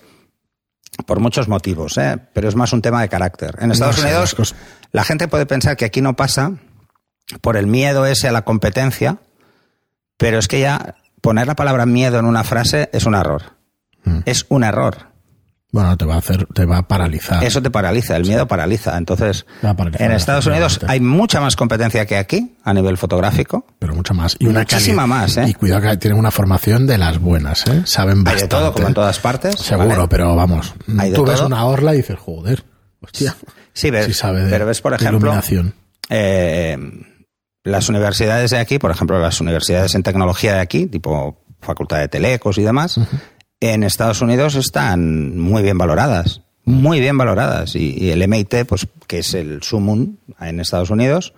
por 1.07 1.21
muchos 1.21 1.49
motivos, 1.49 1.99
¿eh? 1.99 2.19
pero 2.33 2.49
es 2.49 2.57
más 2.57 2.73
un 2.73 2.83
tema 2.83 3.03
de 3.03 3.09
carácter. 3.09 3.57
En 3.61 3.71
Estados 3.71 3.99
Unidos 3.99 4.55
la 4.93 5.05
gente 5.05 5.29
puede 5.29 5.47
pensar 5.47 5.77
que 5.77 5.85
aquí 5.85 6.01
no 6.01 6.15
pasa 6.15 6.53
por 7.41 7.57
el 7.57 7.67
miedo 7.67 8.07
ese 8.07 8.29
a 8.29 8.33
la 8.33 8.43
competencia, 8.43 9.19
pero 10.17 10.39
es 10.39 10.49
que 10.49 10.61
ya 10.61 10.97
poner 11.21 11.47
la 11.47 11.57
palabra 11.57 11.87
miedo 11.87 12.19
en 12.19 12.25
una 12.25 12.45
frase 12.45 12.91
es 12.93 13.07
un 13.07 13.15
error. 13.15 13.43
Mm. 14.05 14.21
Es 14.25 14.47
un 14.49 14.65
error. 14.65 15.12
Bueno, 15.73 15.97
te 15.97 16.05
va 16.05 16.17
a 16.17 16.19
hacer, 16.19 16.47
te 16.53 16.67
va 16.67 16.79
a 16.79 16.87
paralizar. 16.87 17.43
Eso 17.43 17.63
te 17.63 17.71
paraliza, 17.71 18.15
el 18.17 18.25
miedo 18.27 18.47
paraliza. 18.47 18.97
Entonces, 18.99 19.47
paralizar, 19.63 20.03
en 20.03 20.13
Estados 20.13 20.47
Unidos 20.47 20.79
hay 20.87 21.01
mucha 21.01 21.41
más 21.41 21.57
competencia 21.57 22.05
que 22.05 22.19
aquí 22.19 22.57
a 22.63 22.75
nivel 22.75 22.99
fotográfico. 22.99 23.65
pero 23.79 23.95
mucho 23.95 24.13
más. 24.13 24.37
Y 24.39 24.47
una 24.49 24.61
Muchísima 24.61 25.07
más, 25.07 25.39
¿eh? 25.39 25.47
Y 25.49 25.55
cuidado 25.55 25.81
que 25.81 25.97
tienen 25.97 26.19
una 26.19 26.31
formación 26.31 26.87
de 26.87 26.99
las 26.99 27.19
buenas, 27.19 27.67
¿eh? 27.69 27.83
Saben 27.87 28.19
Hay 28.19 28.25
bastante. 28.25 28.43
de 28.43 28.49
todo, 28.49 28.73
como 28.75 28.89
en 28.89 28.95
todas 28.95 29.19
partes. 29.19 29.59
Seguro, 29.59 29.89
¿vale? 29.89 30.09
pero 30.09 30.37
vamos. 30.37 30.75
Hay 30.99 31.09
de 31.11 31.17
Tú 31.17 31.25
ves 31.25 31.41
una 31.41 31.65
orla 31.65 31.95
y 31.95 31.99
dices, 31.99 32.19
joder, 32.19 32.65
hostia. 33.01 33.35
Sí, 33.73 33.91
ves, 33.91 34.05
Sí 34.05 34.13
sabe 34.13 34.45
de- 34.45 34.51
pero 34.51 34.67
ves, 34.67 34.83
por 34.83 34.93
ejemplo, 34.93 35.19
iluminación. 35.21 35.75
eh, 36.11 36.77
las 37.65 37.89
universidades 37.89 38.51
de 38.51 38.59
aquí, 38.59 38.79
por 38.79 38.91
ejemplo, 38.91 39.19
las 39.19 39.41
universidades 39.41 39.95
en 39.95 40.03
tecnología 40.03 40.53
de 40.53 40.61
aquí, 40.61 40.87
tipo 40.87 41.43
Facultad 41.63 41.99
de 42.01 42.09
Telecos 42.09 42.59
y 42.59 42.63
demás, 42.63 43.01
en 43.63 43.85
Estados 43.85 44.21
Unidos 44.21 44.57
están 44.57 45.39
muy 45.39 45.63
bien 45.63 45.79
valoradas, 45.79 46.41
muy 46.65 46.99
bien 46.99 47.17
valoradas. 47.17 47.77
Y, 47.77 48.11
el 48.11 48.27
MIT, 48.27 48.65
pues, 48.67 48.89
que 49.07 49.21
es 49.21 49.35
el 49.35 49.63
sumum 49.63 50.17
en 50.41 50.59
Estados 50.59 50.91
Unidos, 50.91 51.33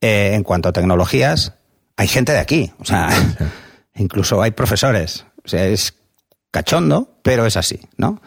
eh, 0.00 0.30
en 0.32 0.42
cuanto 0.42 0.70
a 0.70 0.72
tecnologías, 0.72 1.52
hay 1.96 2.08
gente 2.08 2.32
de 2.32 2.38
aquí, 2.38 2.72
o 2.78 2.86
sea, 2.86 3.10
incluso 3.94 4.40
hay 4.40 4.52
profesores. 4.52 5.26
O 5.44 5.48
sea, 5.48 5.66
es 5.66 5.94
cachondo, 6.50 7.18
pero 7.22 7.44
es 7.44 7.58
así, 7.58 7.80
¿no? 7.98 8.22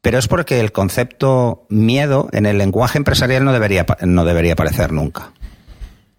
Pero 0.00 0.18
es 0.18 0.28
porque 0.28 0.60
el 0.60 0.70
concepto 0.70 1.66
miedo 1.68 2.28
en 2.30 2.46
el 2.46 2.56
lenguaje 2.56 2.98
empresarial 2.98 3.44
no 3.44 3.52
debería, 3.52 3.84
no 4.02 4.24
debería 4.24 4.52
aparecer 4.52 4.92
nunca. 4.92 5.32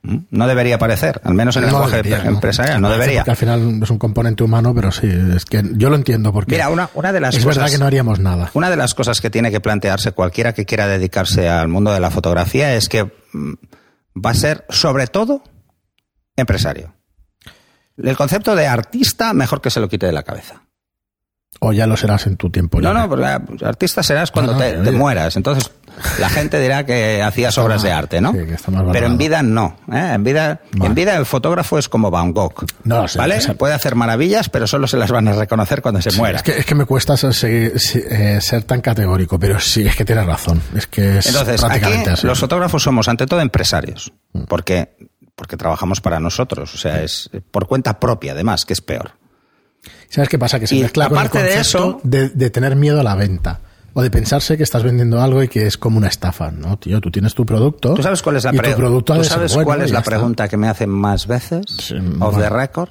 ¿Mm? 0.01 0.17
No 0.31 0.47
debería 0.47 0.75
aparecer, 0.75 1.19
al 1.25 1.33
menos 1.33 1.57
en 1.57 1.65
el 1.65 1.71
No 1.71 1.85
lenguaje 1.85 2.27
empresarial, 2.27 2.79
no 2.81 2.89
debería. 2.89 3.19
Porque 3.21 3.31
al 3.31 3.37
final 3.37 3.79
es 3.83 3.89
un 3.89 3.97
componente 3.99 4.43
humano, 4.43 4.73
pero 4.73 4.91
sí, 4.91 5.09
es 5.35 5.43
que 5.43 5.61
yo 5.73 5.89
lo 5.89 5.97
entiendo 5.97 6.31
porque 6.31 6.53
Mira, 6.55 6.69
una, 6.69 6.89
una 6.93 7.11
de 7.11 7.19
las 7.19 7.35
es 7.35 7.43
cosas, 7.43 7.57
verdad 7.57 7.71
que 7.73 7.79
no 7.79 7.85
haríamos 7.85 8.19
nada. 8.19 8.49
una 8.53 8.69
de 8.69 8.77
las 8.77 8.93
cosas 8.95 9.19
que 9.19 9.29
tiene 9.29 9.51
que 9.51 9.59
plantearse 9.59 10.13
cualquiera 10.13 10.53
que 10.53 10.65
quiera 10.65 10.87
dedicarse 10.87 11.49
al 11.49 11.67
mundo 11.67 11.91
de 11.91 11.99
la 11.99 12.11
fotografía 12.11 12.73
es 12.75 12.87
que 12.87 13.03
mm, 13.33 13.53
va 14.25 14.29
a 14.29 14.35
ser 14.35 14.65
sobre 14.69 15.07
todo 15.07 15.43
empresario. 16.37 16.93
El 17.97 18.15
concepto 18.15 18.55
de 18.55 18.67
artista 18.67 19.33
mejor 19.33 19.59
que 19.61 19.69
se 19.69 19.81
lo 19.81 19.89
quite 19.89 20.05
de 20.05 20.13
la 20.13 20.23
cabeza. 20.23 20.63
O 21.59 21.73
ya 21.73 21.85
lo 21.87 21.97
serás 21.97 22.25
en 22.27 22.37
tu 22.37 22.49
tiempo. 22.49 22.79
No, 22.79 22.93
no, 22.93 23.09
porque 23.09 23.25
artista 23.65 24.01
serás 24.01 24.31
cuando 24.31 24.53
No, 24.53 24.59
no, 24.59 24.63
te, 24.63 24.77
te 24.77 24.91
mueras. 24.91 25.35
Entonces, 25.35 25.69
la 26.19 26.29
gente 26.29 26.59
dirá 26.59 26.85
que 26.85 27.21
hacías 27.21 27.57
obras 27.57 27.77
más- 27.77 27.83
de 27.83 27.91
arte, 27.91 28.21
¿no? 28.21 28.31
sí, 28.31 28.39
que 28.45 28.53
está 28.53 28.71
más 28.71 28.83
Pero 28.91 29.07
en 29.07 29.17
vida 29.17 29.41
no. 29.43 29.77
¿eh? 29.91 30.11
En, 30.13 30.23
vida, 30.23 30.61
Vale. 30.73 30.85
en 30.87 30.95
vida 30.95 31.15
el 31.17 31.25
fotógrafo 31.25 31.77
es 31.77 31.89
como 31.89 32.09
Van 32.11 32.31
Gogh. 32.33 32.65
No, 32.83 33.07
sí, 33.07 33.17
¿Vale? 33.17 33.41
sí. 33.41 33.51
Puede 33.53 33.73
hacer 33.73 33.95
maravillas, 33.95 34.49
pero 34.49 34.67
solo 34.67 34.87
se 34.87 34.97
las 34.97 35.11
van 35.11 35.27
a 35.27 35.33
reconocer 35.33 35.81
cuando 35.81 36.01
se 36.01 36.11
muera. 36.13 36.37
Es 36.37 36.43
que, 36.43 36.57
es 36.59 36.65
que 36.65 36.75
me 36.75 36.85
cuesta 36.85 37.17
ser, 37.17 37.31
eh, 37.75 38.39
ser 38.41 38.63
tan 38.63 38.81
categórico, 38.81 39.37
pero 39.39 39.59
sí, 39.59 39.85
es 39.87 39.95
que 39.95 40.05
tienes 40.05 40.25
razón. 40.25 40.61
Es 40.75 40.87
que 40.87 41.19
es 41.19 41.27
Entonces, 41.27 41.63
aquí 41.63 41.69
prácticamente 41.79 42.09
así. 42.11 42.27
los 42.27 42.39
fotógrafos 42.39 42.83
somos 42.83 43.07
ante 43.07 43.25
todo 43.25 43.41
empresarios, 43.41 44.11
Mm. 44.33 44.43
porque, 44.43 44.95
porque 45.35 45.57
trabajamos 45.57 46.01
para 46.01 46.19
nosotros. 46.19 46.73
O 46.73 46.77
sea, 46.77 47.01
es 47.01 47.29
por 47.51 47.67
cuenta 47.67 47.99
propia, 47.99 48.33
además, 48.33 48.65
que 48.65 48.73
es 48.73 48.81
peor. 48.81 49.11
¿Sabes 50.09 50.27
qué 50.29 50.37
pasa? 50.39 50.59
Que 50.59 50.67
se 50.67 50.75
Y 50.75 50.81
mezcla 50.81 51.07
con 51.07 51.17
el 51.17 51.23
de 51.25 51.29
concepto 51.29 51.59
eso- 51.59 52.01
de, 52.03 52.29
de 52.29 52.49
tener 52.49 52.75
miedo 52.75 52.99
a 52.99 53.03
la 53.03 53.15
venta. 53.15 53.59
O 53.93 54.01
de 54.01 54.11
pensarse 54.11 54.55
que 54.57 54.63
estás 54.63 54.83
vendiendo 54.83 55.21
algo 55.21 55.41
y 55.43 55.47
que 55.47 55.65
es 55.65 55.77
como 55.77 55.97
una 55.97 56.07
estafa. 56.07 56.51
No, 56.51 56.77
tío, 56.77 57.01
tú 57.01 57.09
tienes 57.11 57.33
tu 57.33 57.45
producto. 57.45 57.93
¿Tú 57.95 58.03
sabes 58.03 58.21
cuál 58.21 58.37
es 58.37 58.43
la, 58.43 58.51
pre- 58.51 58.73
¿tú 58.75 59.23
sabes 59.23 59.53
bueno 59.53 59.65
cuál 59.65 59.81
es 59.81 59.91
la 59.91 59.99
está. 59.99 60.09
pregunta 60.11 60.47
que 60.47 60.57
me 60.57 60.67
hacen 60.67 60.89
más 60.89 61.27
veces? 61.27 61.65
Sí, 61.79 61.95
Off 62.19 62.37
the 62.37 62.49
record. 62.49 62.89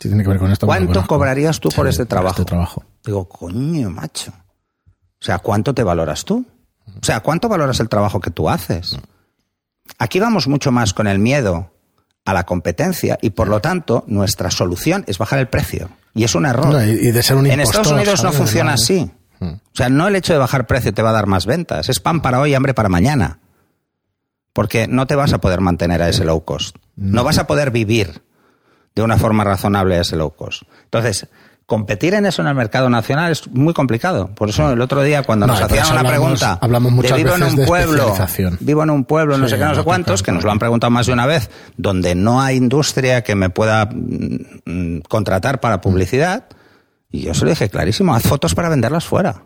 Sí, 0.00 0.08
tiene 0.08 0.22
que 0.22 0.28
ver 0.28 0.38
con 0.38 0.50
esto. 0.52 0.66
¿Cuánto 0.66 1.06
cobrarías 1.06 1.58
tú 1.58 1.68
por 1.70 1.88
este 1.88 2.06
trabajo? 2.06 2.40
Este 2.42 2.44
trabajo. 2.44 2.84
Digo, 3.04 3.28
coño, 3.28 3.90
macho. 3.90 4.30
O 4.30 5.24
sea, 5.24 5.38
¿cuánto 5.38 5.74
te 5.74 5.82
valoras 5.82 6.24
tú? 6.24 6.44
O 6.86 7.04
sea, 7.04 7.20
¿cuánto 7.20 7.48
valoras 7.48 7.80
el 7.80 7.88
trabajo 7.88 8.20
que 8.20 8.30
tú 8.30 8.48
haces? 8.48 8.96
Aquí 9.98 10.20
vamos 10.20 10.46
mucho 10.48 10.70
más 10.70 10.92
con 10.92 11.06
el 11.06 11.18
miedo 11.18 11.72
a 12.24 12.34
la 12.34 12.44
competencia 12.44 13.18
y 13.22 13.30
por 13.30 13.48
lo 13.48 13.60
tanto 13.60 14.04
nuestra 14.06 14.50
solución 14.50 15.04
es 15.06 15.16
bajar 15.18 15.38
el 15.38 15.48
precio. 15.48 15.88
Y 16.14 16.24
es 16.24 16.34
un 16.34 16.46
error. 16.46 16.66
No, 16.66 16.84
y, 16.84 17.10
de 17.10 17.22
ser 17.22 17.36
un 17.36 17.46
en 17.46 17.52
impostor, 17.60 17.82
Estados 17.82 17.92
Unidos 18.00 18.22
no 18.24 18.32
funciona 18.32 18.72
así. 18.74 19.10
O 19.40 19.60
sea, 19.76 19.88
no 19.88 20.08
el 20.08 20.16
hecho 20.16 20.32
de 20.32 20.38
bajar 20.38 20.66
precio 20.66 20.94
te 20.94 21.02
va 21.02 21.10
a 21.10 21.14
dar 21.14 21.26
más 21.26 21.46
ventas, 21.46 21.88
es 21.88 22.00
pan 22.00 22.22
para 22.22 22.40
hoy, 22.40 22.54
hambre 22.54 22.74
para 22.74 22.88
mañana. 22.88 23.38
Porque 24.52 24.88
no 24.88 25.06
te 25.06 25.14
vas 25.16 25.32
a 25.34 25.38
poder 25.38 25.60
mantener 25.60 26.00
a 26.02 26.08
ese 26.08 26.24
low 26.24 26.44
cost. 26.44 26.76
No 26.96 27.24
vas 27.24 27.38
a 27.38 27.46
poder 27.46 27.70
vivir 27.70 28.22
de 28.94 29.02
una 29.02 29.18
forma 29.18 29.44
razonable 29.44 29.96
a 29.98 30.00
ese 30.00 30.16
low 30.16 30.34
cost. 30.34 30.62
Entonces, 30.84 31.28
competir 31.66 32.14
en 32.14 32.24
eso 32.24 32.40
en 32.40 32.48
el 32.48 32.54
mercado 32.54 32.88
nacional 32.88 33.30
es 33.32 33.46
muy 33.48 33.74
complicado. 33.74 34.28
Por 34.34 34.48
eso 34.48 34.72
el 34.72 34.80
otro 34.80 35.02
día 35.02 35.24
cuando 35.24 35.46
No, 35.46 35.52
nos 35.52 35.60
hacían 35.62 35.84
una 35.88 36.00
hablamos- 36.00 36.10
pregunta, 36.10 36.58
hablamos 36.62 36.92
muchas 36.92 37.10
de 37.18 37.24
vivo 37.24 37.34
en 37.36 37.42
un 37.42 37.66
pueblo, 37.66 38.14
vivo 38.60 38.82
en 38.82 38.90
un 38.90 39.04
pueblo, 39.04 39.36
no 39.36 39.44
Sí, 39.46 39.50
sé 39.50 39.58
qué, 39.58 39.64
no 39.66 39.74
sé 39.74 39.82
cuántos, 39.84 40.22
que 40.22 40.32
nos 40.32 40.44
lo 40.44 40.50
han 40.52 40.58
preguntado 40.58 40.90
más 40.90 41.04
de 41.06 41.12
una 41.12 41.26
vez, 41.26 41.50
donde 41.76 42.14
no 42.14 42.40
hay 42.40 42.56
industria 42.56 43.22
que 43.22 43.34
me 43.34 43.50
pueda 43.50 43.84
mm, 43.92 44.36
mm, 44.64 45.00
contratar 45.08 45.60
para 45.60 45.82
publicidad. 45.82 46.44
Y 47.10 47.22
yo 47.22 47.34
se 47.34 47.44
lo 47.44 47.50
dije 47.50 47.68
clarísimo, 47.68 48.14
haz 48.14 48.24
fotos 48.24 48.54
para 48.54 48.68
venderlas 48.68 49.04
fuera. 49.04 49.44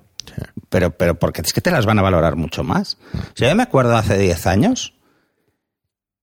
Pero, 0.69 0.91
pero 0.91 1.19
porque 1.19 1.43
es 1.43 1.53
que 1.53 1.61
te 1.61 1.71
las 1.71 1.87
van 1.87 1.99
a 1.99 2.03
valorar 2.03 2.37
mucho 2.37 2.65
más. 2.65 2.97
Si 3.35 3.45
yo 3.45 3.55
me 3.55 3.63
acuerdo 3.63 3.97
hace 3.97 4.19
10 4.19 4.47
años, 4.47 4.95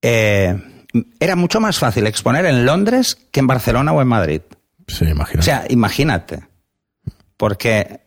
eh, 0.02 0.84
era 1.20 1.36
mucho 1.36 1.60
más 1.60 1.78
fácil 1.78 2.06
exponer 2.06 2.46
en 2.46 2.64
Londres 2.64 3.16
que 3.30 3.40
en 3.40 3.46
Barcelona 3.46 3.92
o 3.92 4.00
en 4.00 4.08
Madrid. 4.08 4.42
Sí, 4.86 5.04
imagino. 5.04 5.40
O 5.40 5.42
sea, 5.42 5.64
imagínate. 5.68 6.46
Porque, 7.36 8.00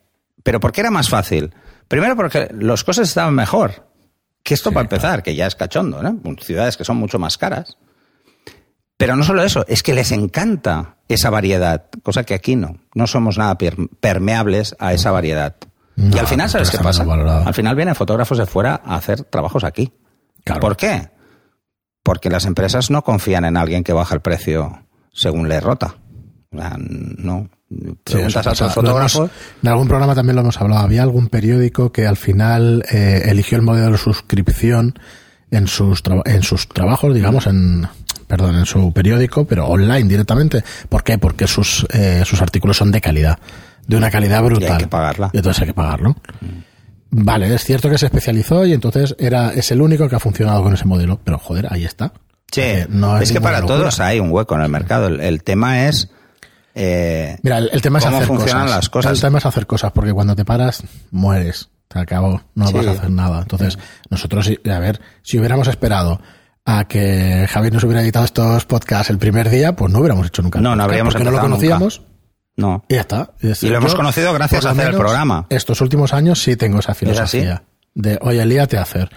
pero 0.44 0.60
¿por 0.60 0.72
qué 0.72 0.82
era 0.82 0.92
más 0.92 1.10
fácil? 1.10 1.54
Primero 1.88 2.16
porque 2.16 2.50
los 2.54 2.84
costes 2.84 3.10
estaban 3.10 3.34
mejor. 3.34 3.88
Que 4.44 4.56
esto 4.56 4.70
Sí, 4.70 4.74
para 4.74 4.86
empezar, 4.86 5.22
que 5.22 5.36
ya 5.36 5.46
es 5.46 5.56
cachondo, 5.56 6.02
¿no? 6.02 6.20
Ciudades 6.42 6.76
que 6.76 6.84
son 6.84 6.98
mucho 6.98 7.20
más 7.20 7.38
caras. 7.38 7.78
Pero 9.02 9.16
no 9.16 9.24
solo 9.24 9.44
eso, 9.44 9.66
es 9.68 9.84
que 9.84 9.94
les 9.94 10.12
encanta 10.12 10.96
esa 11.08 11.30
variedad, 11.30 11.86
cosa 12.04 12.24
que 12.24 12.34
aquí 12.34 12.56
no. 12.56 12.78
No 12.96 13.08
somos 13.08 13.38
nada 13.38 13.58
per- 13.58 13.76
permeables 14.00 14.76
a 14.80 14.94
esa 14.94 15.12
variedad. 15.12 15.56
y 15.98 16.18
al 16.18 16.28
final, 16.28 16.50
¿sabes 16.50 16.70
qué 16.72 16.78
pasa? 16.78 17.04
valorado. 17.04 17.46
Al 17.48 17.54
final 17.54 17.76
vienen 17.76 17.96
fotógrafos 17.96 18.38
de 18.38 18.46
fuera 18.46 18.80
a 18.86 18.96
hacer 18.96 19.24
trabajos 19.24 19.64
aquí. 19.64 19.92
Claro. 20.46 20.62
¿Por 20.62 20.78
qué? 20.78 21.10
Porque 22.04 22.30
las 22.30 22.46
empresas 22.46 22.90
no 22.90 23.04
confían 23.04 23.46
en 23.46 23.58
alguien 23.58 23.84
que 23.84 23.94
baja 23.94 24.16
el 24.16 24.22
precio 24.22 24.84
según 25.14 25.50
le 25.50 25.60
rota. 25.60 25.96
No. 26.52 27.50
Sí, 27.70 27.94
Preguntas 28.04 28.46
eso 28.48 28.64
a 28.66 28.68
hemos- 28.68 28.74
fotógrafos. 28.76 29.30
en 29.64 29.70
algún 29.70 29.88
programa 29.88 30.14
también 30.16 30.36
lo 30.36 30.42
hemos 30.42 30.60
hablado. 30.60 30.82
Había 30.82 31.04
algún 31.04 31.28
periódico 31.28 31.92
que 31.92 32.06
al 32.06 32.18
final 32.18 32.84
eh, 32.92 33.24
eligió 33.26 33.58
el 33.58 33.64
modelo 33.64 33.92
de 33.92 33.98
suscripción 33.98 35.00
en 35.52 35.68
sus, 35.68 36.04
en 36.26 36.44
sus 36.44 36.68
trabajos, 36.68 37.14
digamos, 37.14 37.48
en 37.48 37.88
perdón, 38.32 38.56
en 38.56 38.66
su 38.66 38.94
periódico, 38.94 39.44
pero 39.46 39.68
online 39.68 40.08
directamente. 40.08 40.64
¿Por 40.88 41.04
qué? 41.04 41.18
Porque 41.18 41.48
sus, 41.48 41.86
eh, 41.94 42.24
sus 42.26 42.42
artículos 42.42 42.78
son 42.78 42.90
de 42.92 43.02
calidad, 43.02 43.38
de 43.86 43.98
una 43.98 44.10
calidad 44.10 44.42
brutal. 44.42 44.78
que 44.78 44.88
pagarla. 44.88 45.30
Y 45.34 45.38
entonces 45.38 45.62
hay 45.62 45.68
que 45.68 45.74
pagarlo. 45.74 46.16
Vale, 47.10 47.54
es 47.54 47.66
cierto 47.66 47.90
que 47.90 47.98
se 47.98 48.06
especializó 48.06 48.66
y 48.66 48.72
entonces 48.72 49.16
era 49.20 49.52
es 49.54 49.70
el 49.72 49.82
único 49.82 50.08
que 50.08 50.16
ha 50.16 50.20
funcionado 50.20 50.64
con 50.64 50.74
ese 50.74 50.86
modelo, 50.86 51.20
pero 51.24 51.38
joder, 51.38 51.68
ahí 51.70 51.84
está. 51.84 52.14
Sí, 52.52 52.62
no 52.90 53.18
es 53.18 53.32
que 53.34 53.42
para 53.42 53.60
locura. 53.60 53.80
todos 53.80 54.00
hay 54.00 54.20
un 54.22 54.32
hueco 54.32 54.56
en 54.56 54.62
el 54.62 54.70
mercado. 54.70 55.08
El, 55.08 55.20
el 55.20 55.44
tema 55.44 55.88
es. 55.88 56.10
eh, 56.74 57.38
Mira, 57.44 57.58
el, 57.58 57.70
el 57.74 57.82
tema 57.82 58.00
es 58.00 58.06
cómo 58.06 58.16
hacer 58.18 58.28
funcionan 58.28 58.64
cosas. 58.64 58.76
las 58.78 58.90
cosas. 58.90 59.12
El 59.14 59.20
tema 59.22 59.38
es 59.40 59.46
hacer 59.46 59.68
cosas, 59.68 59.92
porque 59.92 60.14
cuando 60.14 60.36
te 60.38 60.46
paras, 60.46 60.84
mueres. 61.12 61.70
Se 61.92 62.00
acabó. 62.00 62.42
No 62.56 62.68
Sí. 62.68 62.74
vas 62.76 62.88
a 62.88 62.92
hacer 62.92 63.10
nada. 63.10 63.42
Entonces, 63.42 63.78
nosotros, 64.10 64.50
a 64.70 64.80
ver, 64.80 65.02
si 65.22 65.38
hubiéramos 65.38 65.68
esperado 65.68 66.22
a 66.66 66.86
que 66.88 67.48
Javier 67.50 67.74
nos 67.74 67.84
hubiera 67.84 68.02
editado 68.02 68.26
estos 68.26 68.66
podcasts 68.66 69.10
el 69.10 69.18
primer 69.18 69.50
día, 69.50 69.76
pues 69.76 69.92
no 69.92 70.00
hubiéramos 70.00 70.28
hecho 70.28 70.42
nunca. 70.42 70.60
No, 70.62 70.76
no 70.76 70.84
habríamos 70.84 71.14
porque 71.14 71.24
no 71.26 71.32
lo 71.32 71.38
nunca. 71.38 71.50
conocíamos. 71.50 72.02
no. 72.58 72.84
Y 72.88 72.96
ya 72.96 73.02
está. 73.02 73.32
Es- 73.40 73.64
Y 73.64 73.70
lo 73.70 73.78
hemos 73.78 73.96
conocido 73.96 74.34
gracias 74.34 74.66
a 74.66 74.72
hacer 74.72 74.90
el 74.90 74.96
programa. 74.98 75.48
Estos 75.50 75.82
últimos 75.82 76.14
años 76.14 76.42
sí 76.42 76.56
tengo 76.56 76.80
esa 76.80 76.94
filosofía. 76.94 77.64
De, 77.94 78.18
oye, 78.22 78.46
líate 78.46 78.78
a 78.78 78.84
hacer. 78.84 79.10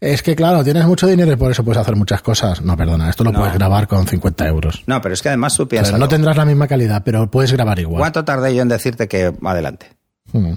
Es 0.00 0.22
que, 0.22 0.36
claro, 0.36 0.62
tienes 0.62 0.84
mucho 0.86 1.06
dinero 1.08 1.32
y 1.32 1.36
por 1.36 1.50
eso 1.50 1.64
puedes 1.64 1.80
hacer 1.80 1.96
muchas 1.96 2.22
cosas. 2.22 2.60
No, 2.62 2.76
perdona, 2.76 3.10
esto 3.10 3.24
lo 3.24 3.32
No. 3.32 3.40
puedes 3.40 3.54
grabar 3.54 3.88
con 3.88 4.06
50 4.06 4.46
euros. 4.46 4.84
No, 4.86 5.00
pero 5.00 5.12
es 5.14 5.22
que 5.22 5.28
además 5.28 5.56
tú 5.56 5.66
piensas. 5.66 5.98
no 5.98 6.08
tendrás 6.08 6.36
la 6.36 6.44
misma 6.44 6.68
calidad, 6.68 7.02
pero 7.04 7.28
puedes 7.30 7.52
grabar 7.52 7.78
igual. 7.80 8.00
¿Cuánto 8.00 8.24
tardé 8.24 8.54
yo 8.54 8.62
en 8.62 8.68
decirte 8.68 9.08
que 9.08 9.32
adelante? 9.44 9.96
Mm. 10.32 10.52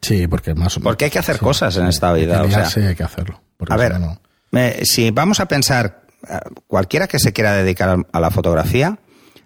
Sí, 0.00 0.26
porque 0.26 0.54
más 0.54 0.76
o 0.76 0.80
menos. 0.80 0.84
Porque 0.90 1.06
hay 1.06 1.10
que 1.10 1.18
hacer 1.18 1.36
sí, 1.36 1.44
cosas 1.44 1.76
en 1.76 1.86
esta 1.88 2.10
hay 2.12 2.20
que 2.20 2.26
vida. 2.26 2.42
O 2.42 2.48
sea, 2.48 2.58
liarse 2.60 2.80
y 2.80 2.84
hay 2.86 2.94
que 2.94 3.02
hacerlo. 3.02 3.40
a 3.68 3.76
ver, 3.76 3.98
no. 4.00 4.18
Si 4.82 5.10
vamos 5.10 5.40
a 5.40 5.46
pensar, 5.46 6.02
eh, 6.28 6.38
cualquiera 6.66 7.06
que 7.06 7.18
se 7.18 7.32
quiera 7.32 7.54
dedicar 7.54 8.04
a 8.10 8.20
la 8.20 8.30
fotografía, 8.30 8.98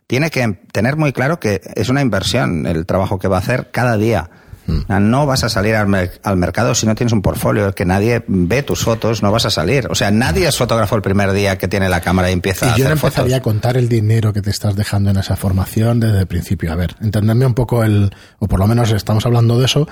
tiene 0.06 0.30
que 0.30 0.58
tener 0.72 0.96
muy 0.96 1.12
claro 1.12 1.40
que 1.40 1.60
es 1.74 1.88
una 1.88 2.02
inversión 2.02 2.66
el 2.66 2.86
trabajo 2.86 3.18
que 3.18 3.28
va 3.28 3.36
a 3.36 3.40
hacer 3.40 3.70
cada 3.70 3.96
día. 3.96 4.30
Mm. 4.66 5.11
No 5.11 5.27
vas 5.27 5.44
a 5.44 5.48
salir 5.48 5.75
al, 5.75 5.88
mer- 5.88 6.20
al 6.22 6.37
mercado 6.37 6.75
si 6.75 6.87
no 6.87 6.94
tienes 6.94 7.12
un 7.12 7.22
portfolio, 7.22 7.75
que 7.75 7.85
nadie 7.85 8.22
ve 8.29 8.62
tus 8.62 8.85
fotos, 8.85 9.22
no 9.22 9.33
vas 9.33 9.44
a 9.46 9.51
salir. 9.51 9.87
O 9.90 9.94
sea, 9.94 10.11
nadie 10.11 10.46
es 10.46 10.57
fotógrafo 10.57 10.94
el 10.96 11.03
primer 11.03 11.33
día 11.33 11.59
que 11.59 11.68
tiene 11.68 11.88
la 11.88 12.01
cámara 12.01 12.31
y 12.31 12.33
empieza 12.33 12.72
a 12.72 12.77
Y 12.77 12.81
yo 12.81 12.85
no 12.87 12.92
empezaría 12.92 13.37
a 13.37 13.40
contar 13.42 13.77
el 13.77 13.88
dinero 13.88 14.33
que 14.33 14.40
te 14.42 14.51
estás 14.51 14.77
dejando 14.77 15.11
en 15.11 15.16
esa 15.16 15.37
formación 15.37 16.01
desde 16.01 16.20
el 16.20 16.27
principio. 16.27 16.72
A 16.72 16.77
ver, 16.77 16.94
entenderme 17.01 17.44
un 17.46 17.55
poco 17.55 17.83
el, 17.85 18.11
o 18.38 18.46
por 18.48 18.61
lo 18.61 18.66
menos 18.66 18.90
estamos 18.92 19.27
hablando 19.27 19.59
de 19.59 19.64
eso, 19.66 19.88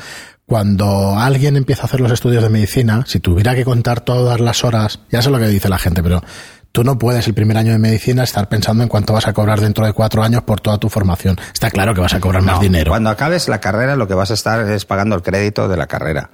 cuando 0.46 1.16
alguien 1.18 1.56
empieza 1.56 1.82
a 1.82 1.84
hacer 1.86 2.00
los 2.00 2.10
estudios 2.10 2.42
de 2.42 2.48
medicina, 2.48 3.04
si 3.06 3.20
tuviera 3.20 3.54
que 3.54 3.64
contar 3.64 4.00
todas 4.00 4.40
las 4.40 4.64
horas, 4.64 5.00
ya 5.10 5.22
sé 5.22 5.30
lo 5.30 5.38
que 5.38 5.46
dice 5.46 5.68
la 5.68 5.78
gente, 5.78 6.02
pero 6.02 6.22
tú 6.72 6.84
no 6.84 6.98
puedes 6.98 7.26
el 7.26 7.34
primer 7.34 7.56
año 7.56 7.72
de 7.72 7.78
medicina 7.78 8.22
estar 8.24 8.48
pensando 8.48 8.82
en 8.82 8.88
cuánto 8.88 9.12
vas 9.12 9.26
a 9.26 9.32
cobrar 9.32 9.60
dentro 9.60 9.84
de 9.86 9.92
cuatro 9.92 10.22
años 10.22 10.42
por 10.42 10.60
toda 10.60 10.78
tu 10.78 10.88
formación. 10.88 11.36
Está 11.52 11.70
claro 11.70 11.94
que 11.94 12.00
vas 12.00 12.14
a 12.14 12.20
cobrar 12.20 12.42
más 12.42 12.60
dinero. 12.60 12.90
Cuando 12.90 13.10
acabes 13.10 13.48
la 13.48 13.60
carrera, 13.60 13.96
lo 13.96 14.06
que 14.08 14.14
vas 14.14 14.30
a 14.30 14.34
estar 14.34 14.60
es 14.70 14.84
pagando 14.84 15.16
el 15.16 15.22
crédito 15.22 15.68
de 15.68 15.76
la 15.76 15.86
carrera. 15.86 16.30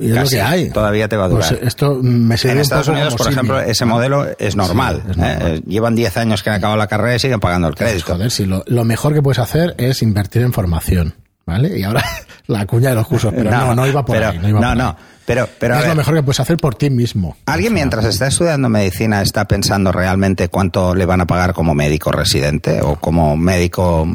Y 0.00 0.10
es 0.10 0.16
lo 0.16 0.28
que 0.28 0.42
hay. 0.42 0.68
Todavía 0.68 1.08
te 1.08 1.16
va 1.16 1.24
a 1.24 1.28
durar. 1.28 1.48
Pues 1.48 1.62
esto 1.62 1.98
me 2.02 2.36
sirve 2.36 2.52
En 2.52 2.58
Estados 2.60 2.88
Unidos, 2.88 3.14
por 3.16 3.32
ejemplo, 3.32 3.58
ese 3.58 3.86
modelo 3.86 4.26
es 4.38 4.54
normal. 4.54 4.96
Sí, 5.04 5.10
es 5.12 5.16
normal. 5.16 5.38
¿eh? 5.42 5.54
Eh, 5.56 5.62
Llevan 5.66 5.94
10 5.94 6.16
años 6.18 6.42
que 6.42 6.50
han 6.50 6.56
acabado 6.56 6.76
la 6.76 6.86
carrera 6.86 7.16
y 7.16 7.18
siguen 7.18 7.40
pagando 7.40 7.68
el 7.68 7.74
Pues, 7.74 7.88
crédito. 7.90 8.12
joder, 8.12 8.30
si 8.30 8.44
lo, 8.44 8.62
lo 8.66 8.84
mejor 8.84 9.14
que 9.14 9.22
puedes 9.22 9.38
hacer 9.38 9.74
es 9.78 10.02
invertir 10.02 10.42
en 10.42 10.52
formación, 10.52 11.14
¿vale? 11.46 11.78
Y 11.78 11.84
ahora 11.84 12.04
la 12.48 12.66
cuña 12.66 12.90
de 12.90 12.96
los 12.96 13.06
cursos, 13.06 13.32
pero 13.34 13.50
no, 13.50 13.74
no, 13.74 13.86
iba 13.86 14.04
por 14.04 14.22
ahí. 14.22 14.38
No, 14.38 14.48
iba 14.50 14.60
no, 14.60 14.68
por 14.68 14.76
no. 14.76 14.96
Pero, 15.34 15.74
es 15.74 15.80
ver, 15.80 15.88
lo 15.88 15.94
mejor 15.94 16.14
que 16.14 16.22
puedes 16.22 16.40
hacer 16.40 16.56
por 16.56 16.74
ti 16.74 16.88
mismo. 16.88 17.36
¿alguien 17.44 17.74
mientras 17.74 18.06
está 18.06 18.28
estudiando 18.28 18.70
medicina 18.70 19.20
está 19.20 19.44
pensando 19.46 19.92
realmente 19.92 20.48
cuánto 20.48 20.94
le 20.94 21.04
van 21.04 21.20
a 21.20 21.26
pagar 21.26 21.52
como 21.52 21.74
médico 21.74 22.10
residente 22.10 22.80
o 22.80 22.96
como 22.96 23.36
médico 23.36 24.08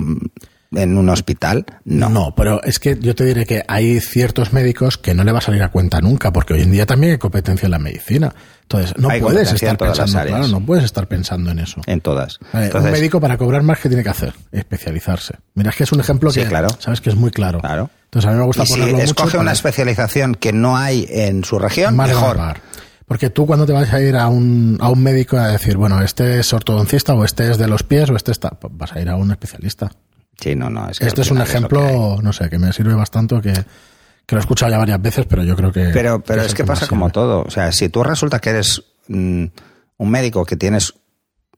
en 0.76 0.98
un 0.98 1.10
hospital? 1.10 1.66
No. 1.86 2.10
No, 2.10 2.34
pero 2.36 2.62
es 2.64 2.80
que 2.80 2.98
yo 3.00 3.16
te 3.16 3.26
diré 3.26 3.46
que 3.46 3.64
hay 3.68 4.00
ciertos 4.00 4.54
médicos 4.54 4.98
que 4.98 5.14
no 5.14 5.24
le 5.24 5.32
va 5.32 5.40
a 5.40 5.42
salir 5.42 5.64
a 5.64 5.70
cuenta 5.70 6.02
nunca, 6.02 6.32
porque 6.32 6.54
hoy 6.54 6.62
en 6.62 6.72
día 6.72 6.86
también 6.86 7.14
hay 7.14 7.18
competencia 7.18 7.66
en 7.66 7.72
la 7.72 7.80
medicina. 7.80 8.34
Entonces, 8.64 8.94
no 8.98 9.10
Hay 9.10 9.22
puedes 9.22 9.52
estar 9.52 9.78
pensando, 9.78 10.22
claro, 10.26 10.48
no 10.48 10.66
puedes 10.66 10.86
estar 10.86 11.08
pensando 11.08 11.52
en 11.52 11.60
eso. 11.60 11.82
En 11.86 12.02
todas. 12.02 12.40
Entonces, 12.54 12.86
un 12.86 12.92
médico 12.92 13.20
para 13.20 13.38
cobrar 13.38 13.62
más, 13.62 13.80
¿qué 13.80 13.90
tiene 13.90 14.04
que 14.04 14.10
hacer? 14.10 14.34
Especializarse. 14.52 15.36
Mira, 15.54 15.70
es 15.70 15.76
que 15.76 15.84
es 15.84 15.92
un 15.92 16.00
ejemplo 16.00 16.32
Sí, 16.32 16.42
que, 16.42 16.48
claro. 16.48 16.70
sabes 16.80 17.02
que 17.02 17.10
es 17.10 17.16
muy 17.16 17.30
claro. 17.32 17.60
Claro. 17.60 17.90
Entonces, 18.06 18.30
a 18.30 18.34
mí 18.34 18.40
me 18.40 18.46
gusta 18.46 18.64
y 18.64 18.66
si 18.68 18.74
ponerlo 18.74 18.94
mucho 18.98 19.06
escoge 19.06 19.38
una 19.38 19.52
especialización 19.52 20.36
que 20.36 20.54
no 20.54 20.78
hay 20.78 21.06
en 21.10 21.44
su 21.44 21.60
región, 21.60 21.96
más 21.96 22.08
mejor. 22.10 22.38
Porque 23.06 23.30
tú 23.30 23.46
cuando 23.46 23.66
te 23.66 23.74
vas 23.74 23.92
a 23.94 24.02
ir 24.02 24.16
a 24.16 24.28
un, 24.28 24.78
a 24.80 24.90
un 24.90 25.04
médico 25.04 25.38
a 25.38 25.50
decir, 25.50 25.76
bueno, 25.78 26.02
este 26.02 26.40
es 26.40 26.54
ortodoncista 26.54 27.14
o 27.14 27.26
este 27.26 27.52
es 27.52 27.58
de 27.58 27.68
los 27.68 27.84
pies 27.84 28.10
o 28.10 28.16
este 28.16 28.32
está, 28.32 28.52
pues 28.52 28.74
vas 28.76 28.94
a 28.94 29.02
ir 29.02 29.10
a 29.10 29.18
un 29.18 29.30
especialista. 29.30 29.92
Sí, 30.40 30.56
no, 30.56 30.70
no. 30.70 30.90
Es 30.90 31.00
que 31.00 31.08
Este 31.08 31.22
es 31.22 31.32
un 31.32 31.38
ejemplo, 31.42 32.18
no 32.22 32.34
sé, 32.34 32.50
que 32.50 32.60
me 32.60 32.74
sirve 32.74 32.94
bastante, 32.94 33.40
que, 33.42 33.54
que 33.54 34.36
lo 34.36 34.38
he 34.38 34.42
escuchado 34.42 34.72
ya 34.72 34.78
varias 34.78 35.02
veces, 35.02 35.26
pero 35.28 35.44
yo 35.44 35.56
creo 35.56 35.72
que... 35.72 35.90
Pero, 35.94 36.22
pero 36.22 36.42
que 36.42 36.48
es 36.48 36.54
que 36.54 36.64
pasa 36.66 36.88
como 36.88 37.10
todo. 37.10 37.44
O 37.48 37.50
sea, 37.52 37.72
si 37.72 37.90
tú 37.90 38.04
resulta 38.04 38.40
que 38.40 38.50
eres 38.50 38.84
mm, 39.08 39.46
un 39.98 40.10
médico 40.10 40.44
que 40.46 40.58
tienes 40.58 40.94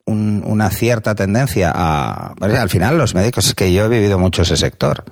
un- 0.06 0.44
una 0.46 0.70
cierta 0.70 1.16
tendencia 1.16 1.72
a... 1.74 2.36
pues, 2.38 2.54
al 2.54 2.70
final 2.70 2.98
los 2.98 3.16
médicos, 3.16 3.48
es 3.48 3.56
que 3.56 3.74
yo 3.74 3.86
he 3.86 3.90
vivido 3.90 4.20
mucho 4.20 4.44
ese 4.44 4.56
sector. 4.58 5.04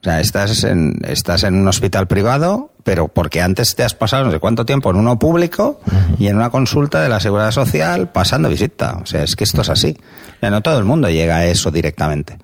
O 0.00 0.04
sea, 0.04 0.20
estás 0.20 0.62
en, 0.62 1.00
estás 1.04 1.42
en 1.42 1.56
un 1.56 1.66
hospital 1.66 2.06
privado, 2.06 2.72
pero 2.84 3.08
porque 3.08 3.40
antes 3.42 3.74
te 3.74 3.82
has 3.82 3.94
pasado 3.94 4.24
no 4.24 4.30
sé 4.30 4.38
cuánto 4.38 4.64
tiempo 4.64 4.90
en 4.90 4.96
uno 4.96 5.18
público 5.18 5.80
y 6.20 6.28
en 6.28 6.36
una 6.36 6.50
consulta 6.50 7.02
de 7.02 7.08
la 7.08 7.18
Seguridad 7.18 7.50
Social 7.50 8.12
pasando 8.12 8.48
visita. 8.48 8.98
O 9.02 9.06
sea, 9.06 9.24
es 9.24 9.34
que 9.34 9.42
esto 9.42 9.62
es 9.62 9.68
así. 9.68 9.96
O 10.36 10.38
sea, 10.40 10.50
no 10.50 10.60
todo 10.60 10.78
el 10.78 10.84
mundo 10.84 11.10
llega 11.10 11.38
a 11.38 11.46
eso 11.46 11.72
directamente. 11.72 12.38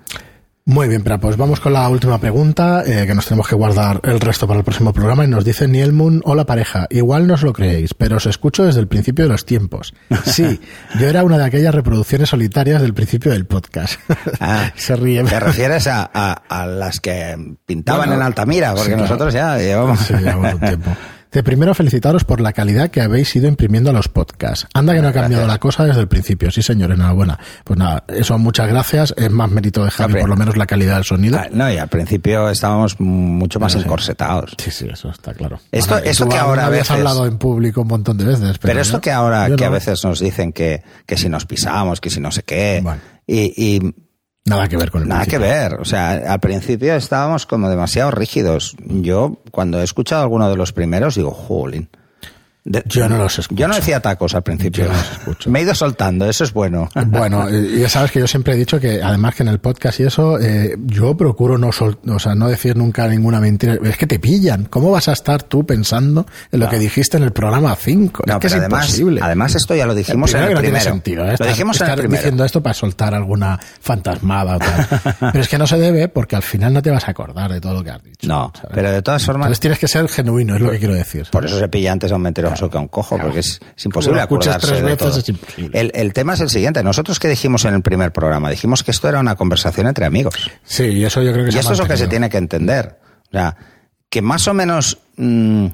Muy 0.64 0.86
bien, 0.86 1.02
pero 1.02 1.18
pues 1.18 1.36
vamos 1.36 1.58
con 1.58 1.72
la 1.72 1.88
última 1.88 2.18
pregunta, 2.18 2.84
eh, 2.86 3.04
que 3.04 3.14
nos 3.16 3.26
tenemos 3.26 3.48
que 3.48 3.56
guardar 3.56 4.00
el 4.04 4.20
resto 4.20 4.46
para 4.46 4.58
el 4.60 4.64
próximo 4.64 4.92
programa. 4.92 5.24
Y 5.24 5.28
nos 5.28 5.44
dice 5.44 5.66
Niel 5.66 5.92
Moon, 5.92 6.22
hola 6.24 6.46
pareja, 6.46 6.86
igual 6.90 7.26
no 7.26 7.34
os 7.34 7.42
lo 7.42 7.52
creéis, 7.52 7.94
pero 7.94 8.18
os 8.18 8.26
escucho 8.26 8.64
desde 8.64 8.78
el 8.78 8.86
principio 8.86 9.24
de 9.24 9.30
los 9.30 9.44
tiempos. 9.44 9.92
Sí, 10.24 10.60
yo 11.00 11.08
era 11.08 11.24
una 11.24 11.36
de 11.36 11.44
aquellas 11.46 11.74
reproducciones 11.74 12.28
solitarias 12.28 12.80
del 12.80 12.94
principio 12.94 13.32
del 13.32 13.44
podcast. 13.44 13.98
Ah, 14.38 14.70
Se 14.76 14.94
ríe. 14.94 15.24
¿Te 15.24 15.40
refieres 15.40 15.88
a, 15.88 16.08
a- 16.14 16.42
a 16.48 16.66
las 16.66 17.00
que 17.00 17.36
pintaban 17.66 18.02
Bueno, 18.02 18.14
en 18.14 18.22
Altamira? 18.22 18.72
Porque 18.74 18.92
sí, 18.94 18.96
nosotros 19.00 19.34
ya 19.34 19.58
llevamos... 19.58 19.98
Sí, 19.98 20.14
llevamos 20.14 20.54
un 20.54 20.60
tiempo. 20.60 20.90
De 21.32 21.42
primero 21.42 21.74
felicitaros 21.74 22.24
por 22.24 22.40
la 22.42 22.52
calidad 22.52 22.90
que 22.90 23.00
habéis 23.00 23.34
ido 23.34 23.48
imprimiendo 23.48 23.88
a 23.88 23.92
los 23.94 24.08
podcasts. 24.08 24.66
Anda 24.74 24.94
que 24.94 25.00
no 25.00 25.08
ha 25.08 25.12
cambiado 25.12 25.46
la 25.46 25.58
cosa 25.58 25.84
desde 25.84 26.00
el 26.02 26.08
principio. 26.08 26.50
Sí, 26.50 26.60
señor, 26.62 26.92
enhorabuena. 26.92 27.38
Pues 27.64 27.78
nada, 27.78 28.04
eso 28.08 28.36
muchas 28.38 28.68
gracias. 28.68 29.14
Es 29.16 29.30
más 29.30 29.50
mérito 29.50 29.82
de 29.84 29.90
Javi, 29.90 30.20
por 30.20 30.28
lo 30.28 30.36
menos 30.36 30.56
la 30.58 30.66
calidad 30.66 30.96
del 30.96 31.04
sonido. 31.04 31.38
Ah, 31.38 31.48
no, 31.50 31.72
y 31.72 31.78
al 31.78 31.88
principio 31.88 32.50
estábamos 32.50 33.00
mucho 33.00 33.58
más 33.58 33.74
encorsetados. 33.74 34.54
Sí, 34.58 34.70
sí, 34.70 34.88
eso 34.92 35.08
está 35.10 35.32
claro. 35.32 35.58
Esto- 35.72 35.94
Bueno, 35.94 36.10
esto 36.10 36.28
que 36.28 36.36
ahora 36.36 36.64
a 36.64 36.66
habías 36.66 36.82
veces- 36.88 36.96
hablado 36.98 37.26
en 37.26 37.38
público 37.38 37.80
un 37.80 37.88
montón 37.88 38.18
de 38.18 38.24
veces. 38.24 38.58
Pero, 38.58 38.58
Pero 38.60 38.80
esto 38.82 38.98
yo- 38.98 39.00
que 39.00 39.10
ahora, 39.10 39.48
que 39.56 39.64
a 39.64 39.70
veces 39.70 40.04
nos 40.04 40.20
dicen 40.20 40.52
que, 40.52 40.82
que 41.06 41.16
si 41.16 41.28
nos 41.30 41.46
pisamos, 41.46 42.00
que 42.02 42.10
si 42.10 42.20
no 42.20 42.30
sé 42.30 42.42
qué, 42.42 42.80
Bueno. 42.82 43.00
y, 43.26 43.76
y 43.76 43.94
Nada 44.44 44.68
que 44.68 44.76
ver 44.76 44.90
con 44.90 45.02
el 45.02 45.08
nada 45.08 45.24
que 45.24 45.38
ver. 45.38 45.74
O 45.74 45.84
sea, 45.84 46.32
al 46.32 46.40
principio 46.40 46.94
estábamos 46.94 47.46
como 47.46 47.68
demasiado 47.68 48.10
rígidos. 48.10 48.76
Yo, 48.84 49.38
cuando 49.52 49.80
he 49.80 49.84
escuchado 49.84 50.22
alguno 50.22 50.50
de 50.50 50.56
los 50.56 50.72
primeros, 50.72 51.14
digo, 51.14 51.30
jolín. 51.30 51.88
De- 52.64 52.82
Yo 52.86 53.08
no 53.08 53.18
los 53.18 53.38
escucho. 53.40 53.58
Yo 53.60 53.66
no 53.66 53.74
decía 53.74 54.00
tacos 54.00 54.34
al 54.36 54.42
principio. 54.42 54.84
Yo 54.84 54.90
no 54.92 54.96
los 54.96 55.10
escucho. 55.12 55.50
Me 55.50 55.58
he 55.58 55.62
ido 55.62 55.74
soltando, 55.74 56.28
eso 56.28 56.44
es 56.44 56.52
bueno. 56.52 56.88
Bueno, 57.06 57.48
ya 57.50 57.88
sabes 57.88 58.10
que 58.12 58.20
yo 58.20 58.26
siempre 58.28 58.54
he 58.54 58.56
dicho 58.56 58.78
que 58.80 59.02
además 59.02 59.34
que 59.34 59.42
en 59.42 59.48
el 59.48 59.58
podcast 59.58 59.98
y 60.00 60.04
eso, 60.04 60.38
eh, 60.40 60.76
yo 60.86 61.16
procuro 61.16 61.58
no 61.58 61.72
sol- 61.72 61.98
o 62.08 62.18
sea, 62.18 62.34
no 62.34 62.48
decir 62.48 62.76
nunca 62.76 63.06
ninguna 63.08 63.40
mentira. 63.40 63.76
Es 63.82 63.96
que 63.96 64.06
te 64.06 64.18
pillan. 64.18 64.64
¿Cómo 64.66 64.90
vas 64.90 65.08
a 65.08 65.12
estar 65.12 65.42
tú 65.42 65.66
pensando 65.66 66.26
en 66.52 66.60
lo 66.60 66.68
que 66.68 66.78
dijiste 66.78 67.16
en 67.16 67.24
el 67.24 67.32
programa 67.32 67.74
5? 67.74 68.22
No, 68.26 68.34
es 68.34 68.38
que 68.38 68.46
es 68.46 68.54
además, 68.54 68.84
imposible. 68.86 69.20
además 69.22 69.54
esto 69.56 69.74
ya 69.74 69.86
lo 69.86 69.94
dijimos 69.94 70.30
en 70.32 70.38
Primero 70.40 70.50
el 70.50 70.50
que 70.50 70.54
no 70.54 70.60
primero. 70.78 70.80
tiene 70.82 70.92
sentido, 70.94 71.24
¿eh? 71.24 71.26
Lo 71.26 71.32
Estar- 71.34 71.48
dijimos 71.48 71.76
en 71.80 71.82
el 71.82 71.88
estar 71.90 71.98
primero. 71.98 72.20
diciendo 72.20 72.44
esto 72.44 72.62
para 72.62 72.74
soltar 72.74 73.14
alguna 73.14 73.58
fantasmada 73.80 74.56
o 74.56 74.58
tal. 74.58 74.86
Pero 75.32 75.40
es 75.40 75.48
que 75.48 75.58
no 75.58 75.66
se 75.66 75.78
debe 75.78 76.08
porque 76.08 76.36
al 76.36 76.42
final 76.42 76.72
no 76.72 76.80
te 76.82 76.90
vas 76.90 77.06
a 77.08 77.10
acordar 77.10 77.52
de 77.52 77.60
todo 77.60 77.74
lo 77.74 77.84
que 77.84 77.90
has 77.90 78.02
dicho. 78.02 78.26
No, 78.28 78.52
¿sabes? 78.54 78.70
pero 78.74 78.90
de 78.92 79.02
todas 79.02 79.24
formas, 79.24 79.46
Entonces 79.46 79.60
tienes 79.60 79.78
que 79.78 79.88
ser 79.88 80.08
genuino, 80.08 80.54
es 80.54 80.60
lo 80.60 80.70
que 80.70 80.78
quiero 80.78 80.94
decir. 80.94 81.26
Por 81.30 81.44
eso 81.44 81.58
se 81.58 81.68
pilla 81.68 81.92
antes 81.92 82.10
a 82.12 82.16
un 82.16 82.22
mentiroso 82.52 82.70
que 82.70 82.78
a 82.78 82.80
un 82.80 82.88
cojo, 82.88 83.18
porque 83.18 83.40
es, 83.40 83.60
es 83.76 83.84
imposible 83.84 84.20
Como 84.26 84.40
acordarse 84.40 84.66
tres 84.66 84.78
de 84.80 84.84
veces, 84.84 84.98
todo. 84.98 85.18
es 85.18 85.28
imposible. 85.28 85.80
El, 85.80 85.92
el 85.94 86.12
tema 86.12 86.34
es 86.34 86.40
el 86.40 86.50
siguiente. 86.50 86.82
Nosotros 86.82 87.18
que 87.18 87.28
dijimos 87.28 87.64
en 87.64 87.74
el 87.74 87.82
primer 87.82 88.12
programa, 88.12 88.50
dijimos 88.50 88.82
que 88.82 88.90
esto 88.90 89.08
era 89.08 89.20
una 89.20 89.36
conversación 89.36 89.86
entre 89.86 90.06
amigos. 90.06 90.50
Sí, 90.64 90.84
y 90.84 91.04
eso 91.04 91.22
yo 91.22 91.32
creo 91.32 91.44
que 91.44 91.50
Y 91.50 91.52
se 91.52 91.60
esto 91.60 91.72
es 91.72 91.78
lo 91.78 91.86
que 91.86 91.96
se 91.96 92.08
tiene 92.08 92.28
que 92.30 92.38
entender. 92.38 92.98
O 93.28 93.30
sea, 93.32 93.56
que 94.10 94.20
más 94.22 94.46
o 94.48 94.54
menos 94.54 94.98
mm, 95.16 95.66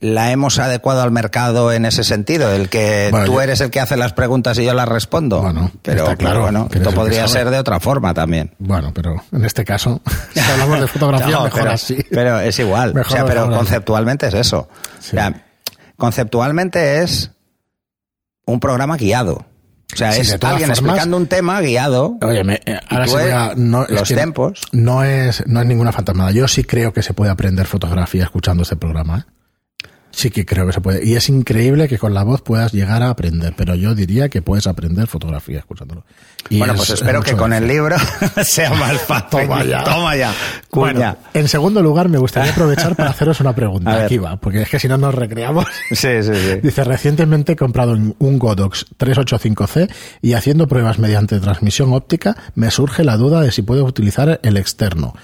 la 0.00 0.30
hemos 0.30 0.58
adecuado 0.58 1.00
al 1.02 1.10
mercado 1.10 1.72
en 1.72 1.86
ese 1.86 2.04
sentido, 2.04 2.52
el 2.52 2.68
que 2.68 3.08
Bueno, 3.10 3.24
tú 3.26 3.32
yo- 3.34 3.40
eres 3.40 3.60
el 3.62 3.70
que 3.70 3.80
hace 3.80 3.96
las 3.96 4.12
preguntas 4.12 4.58
y 4.58 4.64
yo 4.64 4.74
las 4.74 4.86
respondo. 4.88 5.40
Bueno, 5.40 5.70
pero, 5.80 6.02
está 6.02 6.16
claro 6.16 6.42
bueno, 6.42 6.68
esto 6.70 6.92
podría 6.92 7.26
ser 7.28 7.48
de 7.48 7.58
otra 7.58 7.80
forma 7.80 8.12
también. 8.12 8.52
Bueno, 8.58 8.92
pero 8.94 9.22
en 9.32 9.44
este 9.44 9.64
caso, 9.64 10.02
si 10.34 10.40
hablamos 10.40 10.80
de 10.80 10.86
fotografía, 10.88 11.28
No, 11.34 11.44
mejor 11.44 11.60
pero, 11.60 11.72
así. 11.72 11.96
pero 12.10 12.40
es 12.40 12.58
igual. 12.58 12.92
Mejor 12.94 13.12
o 13.12 13.14
sea, 13.16 13.24
pero 13.24 13.48
conceptualmente 13.50 14.26
es 14.26 14.34
eso. 14.34 14.68
Sí. 15.00 15.16
O 15.16 15.20
sea, 15.20 15.45
conceptualmente 15.96 17.02
es 17.02 17.30
un 18.46 18.60
programa 18.60 18.96
guiado. 18.96 19.44
O 19.92 19.96
sea, 19.96 20.12
Sí, 20.12 20.20
es 20.22 20.32
alguien 20.32 20.50
formas- 20.50 20.78
explicando 20.78 21.16
un 21.16 21.26
tema 21.26 21.60
guiado. 21.60 22.18
Oye, 22.22 22.42
me- 22.44 22.60
eh, 22.66 22.78
ahora 22.88 23.04
eres- 23.04 23.32
a- 23.32 23.54
no, 23.56 23.86
los 23.88 24.08
tempos. 24.08 24.60
No 24.72 25.04
es, 25.04 25.46
no 25.46 25.60
es 25.60 25.66
ninguna 25.66 25.92
fantasmada. 25.92 26.32
Yo 26.32 26.48
sí 26.48 26.64
creo 26.64 26.92
que 26.92 27.02
se 27.02 27.14
puede 27.14 27.30
aprender 27.30 27.66
fotografía 27.66 28.24
escuchando 28.24 28.62
este 28.64 28.76
programa. 28.76 29.18
¿eh? 29.20 29.32
Sí 30.18 30.30
que 30.30 30.46
creo 30.46 30.66
que 30.66 30.72
se 30.72 30.80
puede. 30.80 31.04
Y 31.06 31.14
es 31.14 31.28
increíble 31.28 31.88
que 31.88 31.98
con 31.98 32.14
la 32.14 32.22
voz 32.24 32.40
puedas 32.40 32.72
llegar 32.72 33.02
a 33.02 33.10
aprender, 33.10 33.52
pero 33.54 33.74
yo 33.74 33.94
diría 33.94 34.30
que 34.30 34.40
puedes 34.40 34.66
aprender 34.66 35.06
fotografía 35.08 35.58
escuchándolo. 35.58 36.04
Y 36.48 36.56
bueno, 36.58 36.72
es- 36.72 36.78
pues 36.78 36.88
es 36.88 37.00
espero 37.02 37.20
que 37.22 37.36
con 37.36 37.52
el 37.52 37.68
libro 37.68 37.96
sea 38.42 38.72
más 38.72 38.98
fácil. 39.02 39.28
Toma 39.42 39.62
ya. 39.62 39.84
Toma 39.84 40.16
ya. 40.16 40.32
Bueno, 40.70 40.94
Cuña. 41.00 41.16
en 41.34 41.48
segundo 41.48 41.82
lugar, 41.82 42.08
me 42.08 42.16
gustaría 42.16 42.50
aprovechar 42.52 42.96
para 42.96 43.10
haceros 43.10 43.40
una 43.40 43.54
pregunta. 43.54 44.04
Aquí 44.06 44.16
va, 44.16 44.38
porque 44.38 44.62
es 44.62 44.70
que 44.70 44.78
si 44.78 44.88
no 44.88 44.96
nos 44.96 45.14
recreamos. 45.14 45.66
Sí, 45.90 46.22
sí, 46.22 46.32
sí. 46.34 46.60
Dice, 46.62 46.82
recientemente 46.84 47.52
he 47.52 47.56
comprado 47.56 47.92
un 47.92 48.38
Godox 48.38 48.86
385C 48.98 49.90
y 50.22 50.32
haciendo 50.32 50.66
pruebas 50.66 50.98
mediante 50.98 51.38
transmisión 51.40 51.92
óptica 51.92 52.36
me 52.54 52.70
surge 52.70 53.04
la 53.04 53.18
duda 53.18 53.42
de 53.42 53.52
si 53.52 53.60
puedo 53.60 53.84
utilizar 53.84 54.40
el 54.42 54.56
externo. 54.56 55.14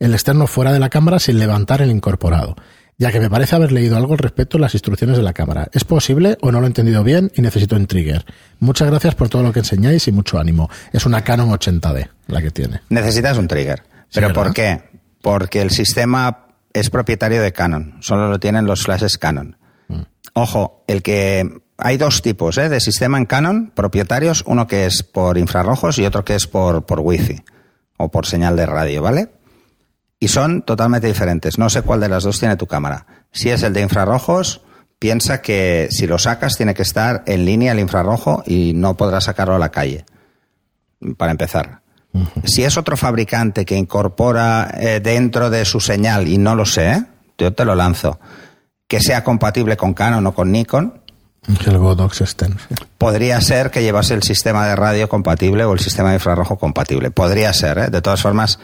El 0.00 0.12
externo 0.14 0.46
fuera 0.48 0.72
de 0.72 0.80
la 0.80 0.88
cámara 0.88 1.20
sin 1.20 1.38
levantar 1.38 1.82
el 1.82 1.90
incorporado, 1.90 2.56
ya 3.00 3.10
que 3.10 3.18
me 3.18 3.30
parece 3.30 3.56
haber 3.56 3.72
leído 3.72 3.96
algo 3.96 4.12
al 4.12 4.18
respecto 4.18 4.58
en 4.58 4.60
las 4.60 4.74
instrucciones 4.74 5.16
de 5.16 5.22
la 5.22 5.32
cámara. 5.32 5.68
¿Es 5.72 5.84
posible 5.84 6.36
o 6.42 6.52
no 6.52 6.60
lo 6.60 6.66
he 6.66 6.68
entendido 6.68 7.02
bien 7.02 7.32
y 7.34 7.40
necesito 7.40 7.74
un 7.74 7.86
trigger? 7.86 8.26
Muchas 8.58 8.90
gracias 8.90 9.14
por 9.14 9.30
todo 9.30 9.42
lo 9.42 9.54
que 9.54 9.60
enseñáis 9.60 10.06
y 10.06 10.12
mucho 10.12 10.38
ánimo. 10.38 10.68
Es 10.92 11.06
una 11.06 11.24
Canon 11.24 11.48
80D 11.48 12.10
la 12.26 12.42
que 12.42 12.50
tiene. 12.50 12.82
Necesitas 12.90 13.38
un 13.38 13.48
trigger. 13.48 13.82
¿Pero 14.12 14.34
por 14.34 14.52
qué? 14.52 14.82
Porque 15.22 15.62
el 15.62 15.70
sistema 15.70 16.48
es 16.74 16.90
propietario 16.90 17.40
de 17.40 17.54
Canon. 17.54 17.96
Solo 18.00 18.28
lo 18.28 18.38
tienen 18.38 18.66
los 18.66 18.82
flashes 18.82 19.16
Canon. 19.16 19.56
Mm. 19.88 20.02
Ojo, 20.34 20.84
el 20.86 21.02
que 21.02 21.62
hay 21.78 21.96
dos 21.96 22.20
tipos 22.20 22.58
¿eh? 22.58 22.68
de 22.68 22.80
sistema 22.80 23.16
en 23.16 23.24
Canon 23.24 23.72
propietarios, 23.74 24.44
uno 24.46 24.66
que 24.66 24.84
es 24.84 25.02
por 25.04 25.38
infrarrojos 25.38 25.98
y 25.98 26.04
otro 26.04 26.22
que 26.22 26.34
es 26.34 26.46
por, 26.46 26.84
por 26.84 27.00
wifi 27.00 27.42
o 27.96 28.10
por 28.10 28.26
señal 28.26 28.56
de 28.56 28.66
radio, 28.66 29.00
¿vale? 29.00 29.30
Y 30.20 30.28
son 30.28 30.62
totalmente 30.62 31.06
diferentes. 31.06 31.58
No 31.58 31.70
sé 31.70 31.80
cuál 31.80 32.00
de 32.00 32.10
las 32.10 32.24
dos 32.24 32.38
tiene 32.38 32.56
tu 32.56 32.66
cámara. 32.66 33.06
Si 33.32 33.48
es 33.48 33.62
el 33.62 33.72
de 33.72 33.80
infrarrojos, 33.80 34.60
piensa 34.98 35.40
que 35.40 35.88
si 35.90 36.06
lo 36.06 36.18
sacas 36.18 36.56
tiene 36.56 36.74
que 36.74 36.82
estar 36.82 37.24
en 37.26 37.46
línea 37.46 37.72
el 37.72 37.80
infrarrojo 37.80 38.42
y 38.46 38.74
no 38.74 38.96
podrás 38.96 39.24
sacarlo 39.24 39.54
a 39.54 39.58
la 39.58 39.70
calle. 39.70 40.04
Para 41.16 41.32
empezar. 41.32 41.80
Si 42.44 42.64
es 42.64 42.76
otro 42.76 42.96
fabricante 42.96 43.64
que 43.64 43.76
incorpora 43.76 44.74
eh, 44.78 45.00
dentro 45.00 45.48
de 45.48 45.64
su 45.64 45.80
señal, 45.80 46.28
y 46.28 46.38
no 46.38 46.54
lo 46.54 46.66
sé, 46.66 46.90
¿eh? 46.90 47.04
yo 47.38 47.54
te 47.54 47.64
lo 47.64 47.74
lanzo, 47.74 48.20
que 48.86 49.00
sea 49.00 49.24
compatible 49.24 49.76
con 49.76 49.94
Canon 49.94 50.26
o 50.26 50.34
con 50.34 50.52
Nikon, 50.52 51.00
El 51.64 51.78
Godox 51.78 52.22
podría 52.98 53.40
ser 53.40 53.70
que 53.70 53.82
llevase 53.82 54.12
el 54.12 54.22
sistema 54.22 54.66
de 54.66 54.76
radio 54.76 55.08
compatible 55.08 55.64
o 55.64 55.72
el 55.72 55.80
sistema 55.80 56.10
de 56.10 56.16
infrarrojo 56.16 56.58
compatible. 56.58 57.10
Podría 57.10 57.52
ser, 57.54 57.78
¿eh? 57.78 57.88
De 57.88 58.02
todas 58.02 58.20
formas, 58.20 58.58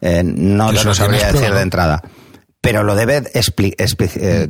eh, 0.00 0.22
no 0.24 0.72
te 0.72 0.84
lo 0.84 0.94
sabría 0.94 1.18
decir 1.26 1.32
probado. 1.32 1.56
de 1.56 1.62
entrada. 1.62 2.02
Pero 2.60 2.82
lo 2.82 2.94
debe 2.94 3.22
expli- 3.34 3.74
eh, 3.78 4.48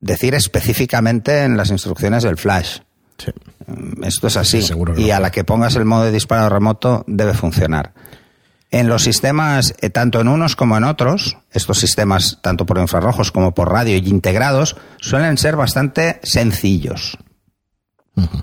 decir 0.00 0.34
específicamente 0.34 1.44
en 1.44 1.56
las 1.56 1.70
instrucciones 1.70 2.22
del 2.22 2.36
flash. 2.36 2.78
Sí. 3.18 3.32
Esto 4.02 4.26
es 4.26 4.36
así. 4.36 4.62
Sí, 4.62 4.74
y 4.98 5.10
a 5.10 5.20
la 5.20 5.30
que 5.30 5.42
pongas 5.44 5.74
el 5.76 5.84
modo 5.86 6.04
de 6.04 6.12
disparo 6.12 6.48
remoto 6.48 7.04
debe 7.06 7.32
funcionar. 7.34 7.94
En 8.70 8.88
los 8.88 9.04
sistemas, 9.04 9.74
eh, 9.80 9.90
tanto 9.90 10.20
en 10.20 10.28
unos 10.28 10.54
como 10.56 10.76
en 10.76 10.84
otros, 10.84 11.38
estos 11.52 11.78
sistemas, 11.78 12.38
tanto 12.42 12.66
por 12.66 12.78
infrarrojos 12.78 13.32
como 13.32 13.54
por 13.54 13.70
radio 13.72 13.96
y 13.96 14.08
integrados, 14.08 14.76
suelen 15.00 15.38
ser 15.38 15.56
bastante 15.56 16.20
sencillos. 16.24 17.16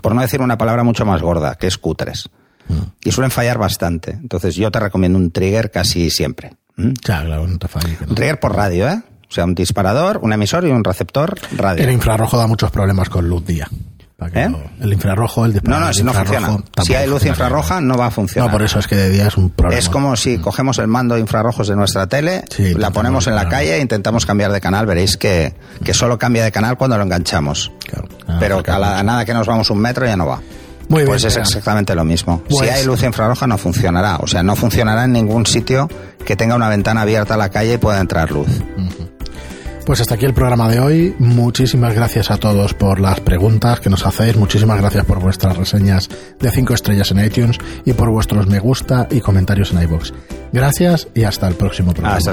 Por 0.02 0.14
no 0.14 0.22
decir 0.22 0.40
una 0.40 0.58
palabra 0.58 0.82
mucho 0.82 1.04
más 1.04 1.20
gorda, 1.20 1.56
que 1.56 1.66
es 1.66 1.78
cutres. 1.78 2.28
Y 3.04 3.10
suelen 3.12 3.30
fallar 3.30 3.58
bastante. 3.58 4.12
Entonces 4.12 4.54
yo 4.56 4.70
te 4.70 4.80
recomiendo 4.80 5.18
un 5.18 5.30
trigger 5.30 5.70
casi 5.70 6.10
siempre. 6.10 6.52
¿Mm? 6.76 6.92
Claro, 7.02 7.26
claro, 7.26 7.46
no 7.46 7.58
te 7.58 7.68
falle 7.68 7.96
no. 8.00 8.06
Un 8.08 8.14
trigger 8.14 8.40
por 8.40 8.56
radio, 8.56 8.88
¿eh? 8.88 9.02
O 9.30 9.32
sea, 9.34 9.44
un 9.44 9.54
disparador, 9.54 10.20
un 10.22 10.32
emisor 10.32 10.64
y 10.64 10.70
un 10.70 10.84
receptor 10.84 11.34
radio. 11.56 11.82
El 11.84 11.92
infrarrojo 11.92 12.36
da 12.38 12.46
muchos 12.46 12.70
problemas 12.70 13.08
con 13.08 13.28
luz 13.28 13.44
día. 13.46 13.68
Para 14.16 14.30
que 14.30 14.42
¿Eh? 14.44 14.48
lo- 14.48 14.62
el 14.80 14.92
infrarrojo, 14.92 15.44
el 15.44 15.50
No, 15.50 15.54
disparador 15.54 15.80
no, 15.80 15.86
del 15.86 15.94
si 15.96 16.02
no 16.04 16.12
funciona. 16.12 16.56
Si 16.84 16.94
hay 16.94 17.08
luz 17.08 17.26
infrarroja, 17.26 17.80
no 17.80 17.96
va 17.96 18.06
a 18.06 18.10
funcionar. 18.12 18.48
No, 18.48 18.52
por 18.52 18.62
eso 18.64 18.78
es 18.78 18.86
que 18.86 18.94
de 18.94 19.10
día 19.10 19.26
es 19.26 19.36
un 19.36 19.50
problema. 19.50 19.78
Es 19.78 19.88
como 19.88 20.14
si 20.14 20.38
cogemos 20.38 20.78
el 20.78 20.86
mando 20.86 21.16
de 21.16 21.20
infrarrojos 21.20 21.66
de 21.66 21.74
nuestra 21.74 22.06
tele, 22.06 22.44
Sí, 22.48 22.74
la 22.74 22.90
ponemos 22.92 23.26
en 23.26 23.34
la 23.34 23.48
calle 23.48 23.74
e 23.76 23.80
intentamos 23.80 24.24
cambiar 24.24 24.52
de 24.52 24.60
canal. 24.60 24.86
Veréis 24.86 25.16
que, 25.16 25.54
que 25.84 25.94
solo 25.94 26.16
cambia 26.16 26.44
de 26.44 26.52
canal 26.52 26.76
cuando 26.76 26.96
lo 26.96 27.02
enganchamos. 27.02 27.72
Claro. 27.88 28.08
Ah, 28.28 28.36
Pero 28.38 28.62
a, 28.64 28.78
la- 28.78 28.98
a 29.00 29.02
nada 29.02 29.24
que 29.24 29.34
nos 29.34 29.48
vamos 29.48 29.68
un 29.70 29.80
metro 29.80 30.06
ya 30.06 30.16
no 30.16 30.26
va. 30.26 30.40
Muy 30.88 30.98
bien, 31.00 31.06
pues 31.08 31.24
es 31.24 31.36
exactamente 31.36 31.94
lo 31.94 32.04
mismo. 32.04 32.42
Pues- 32.48 32.68
Si 32.68 32.74
hay 32.74 32.84
luz 32.84 33.02
infrarroja 33.02 33.46
no 33.46 33.58
funcionará. 33.58 34.16
O 34.16 34.26
sea, 34.26 34.42
no 34.42 34.54
funcionará 34.56 35.04
en 35.04 35.12
ningún 35.12 35.46
sitio 35.46 35.88
que 36.24 36.36
tenga 36.36 36.54
una 36.54 36.68
ventana 36.68 37.02
abierta 37.02 37.34
a 37.34 37.36
la 37.36 37.48
calle 37.48 37.74
y 37.74 37.78
pueda 37.78 38.00
entrar 38.00 38.30
luz. 38.30 38.48
Pues 39.86 40.00
hasta 40.00 40.14
aquí 40.14 40.24
el 40.24 40.32
programa 40.32 40.70
de 40.70 40.80
hoy. 40.80 41.14
Muchísimas 41.18 41.94
gracias 41.94 42.30
a 42.30 42.38
todos 42.38 42.72
por 42.72 43.00
las 43.00 43.20
preguntas 43.20 43.80
que 43.80 43.90
nos 43.90 44.06
hacéis. 44.06 44.34
Muchísimas 44.34 44.80
gracias 44.80 45.04
por 45.04 45.20
vuestras 45.20 45.58
reseñas 45.58 46.08
de 46.40 46.50
5 46.50 46.72
estrellas 46.72 47.10
en 47.10 47.22
iTunes 47.22 47.58
y 47.84 47.92
por 47.92 48.08
vuestros 48.08 48.46
me 48.46 48.60
gusta 48.60 49.06
y 49.10 49.20
comentarios 49.20 49.72
en 49.72 49.82
iBox. 49.82 50.14
Gracias 50.54 51.08
y 51.14 51.24
hasta 51.24 51.48
el 51.48 51.54
próximo 51.56 51.92
programa. 51.92 52.16
Hasta 52.16 52.32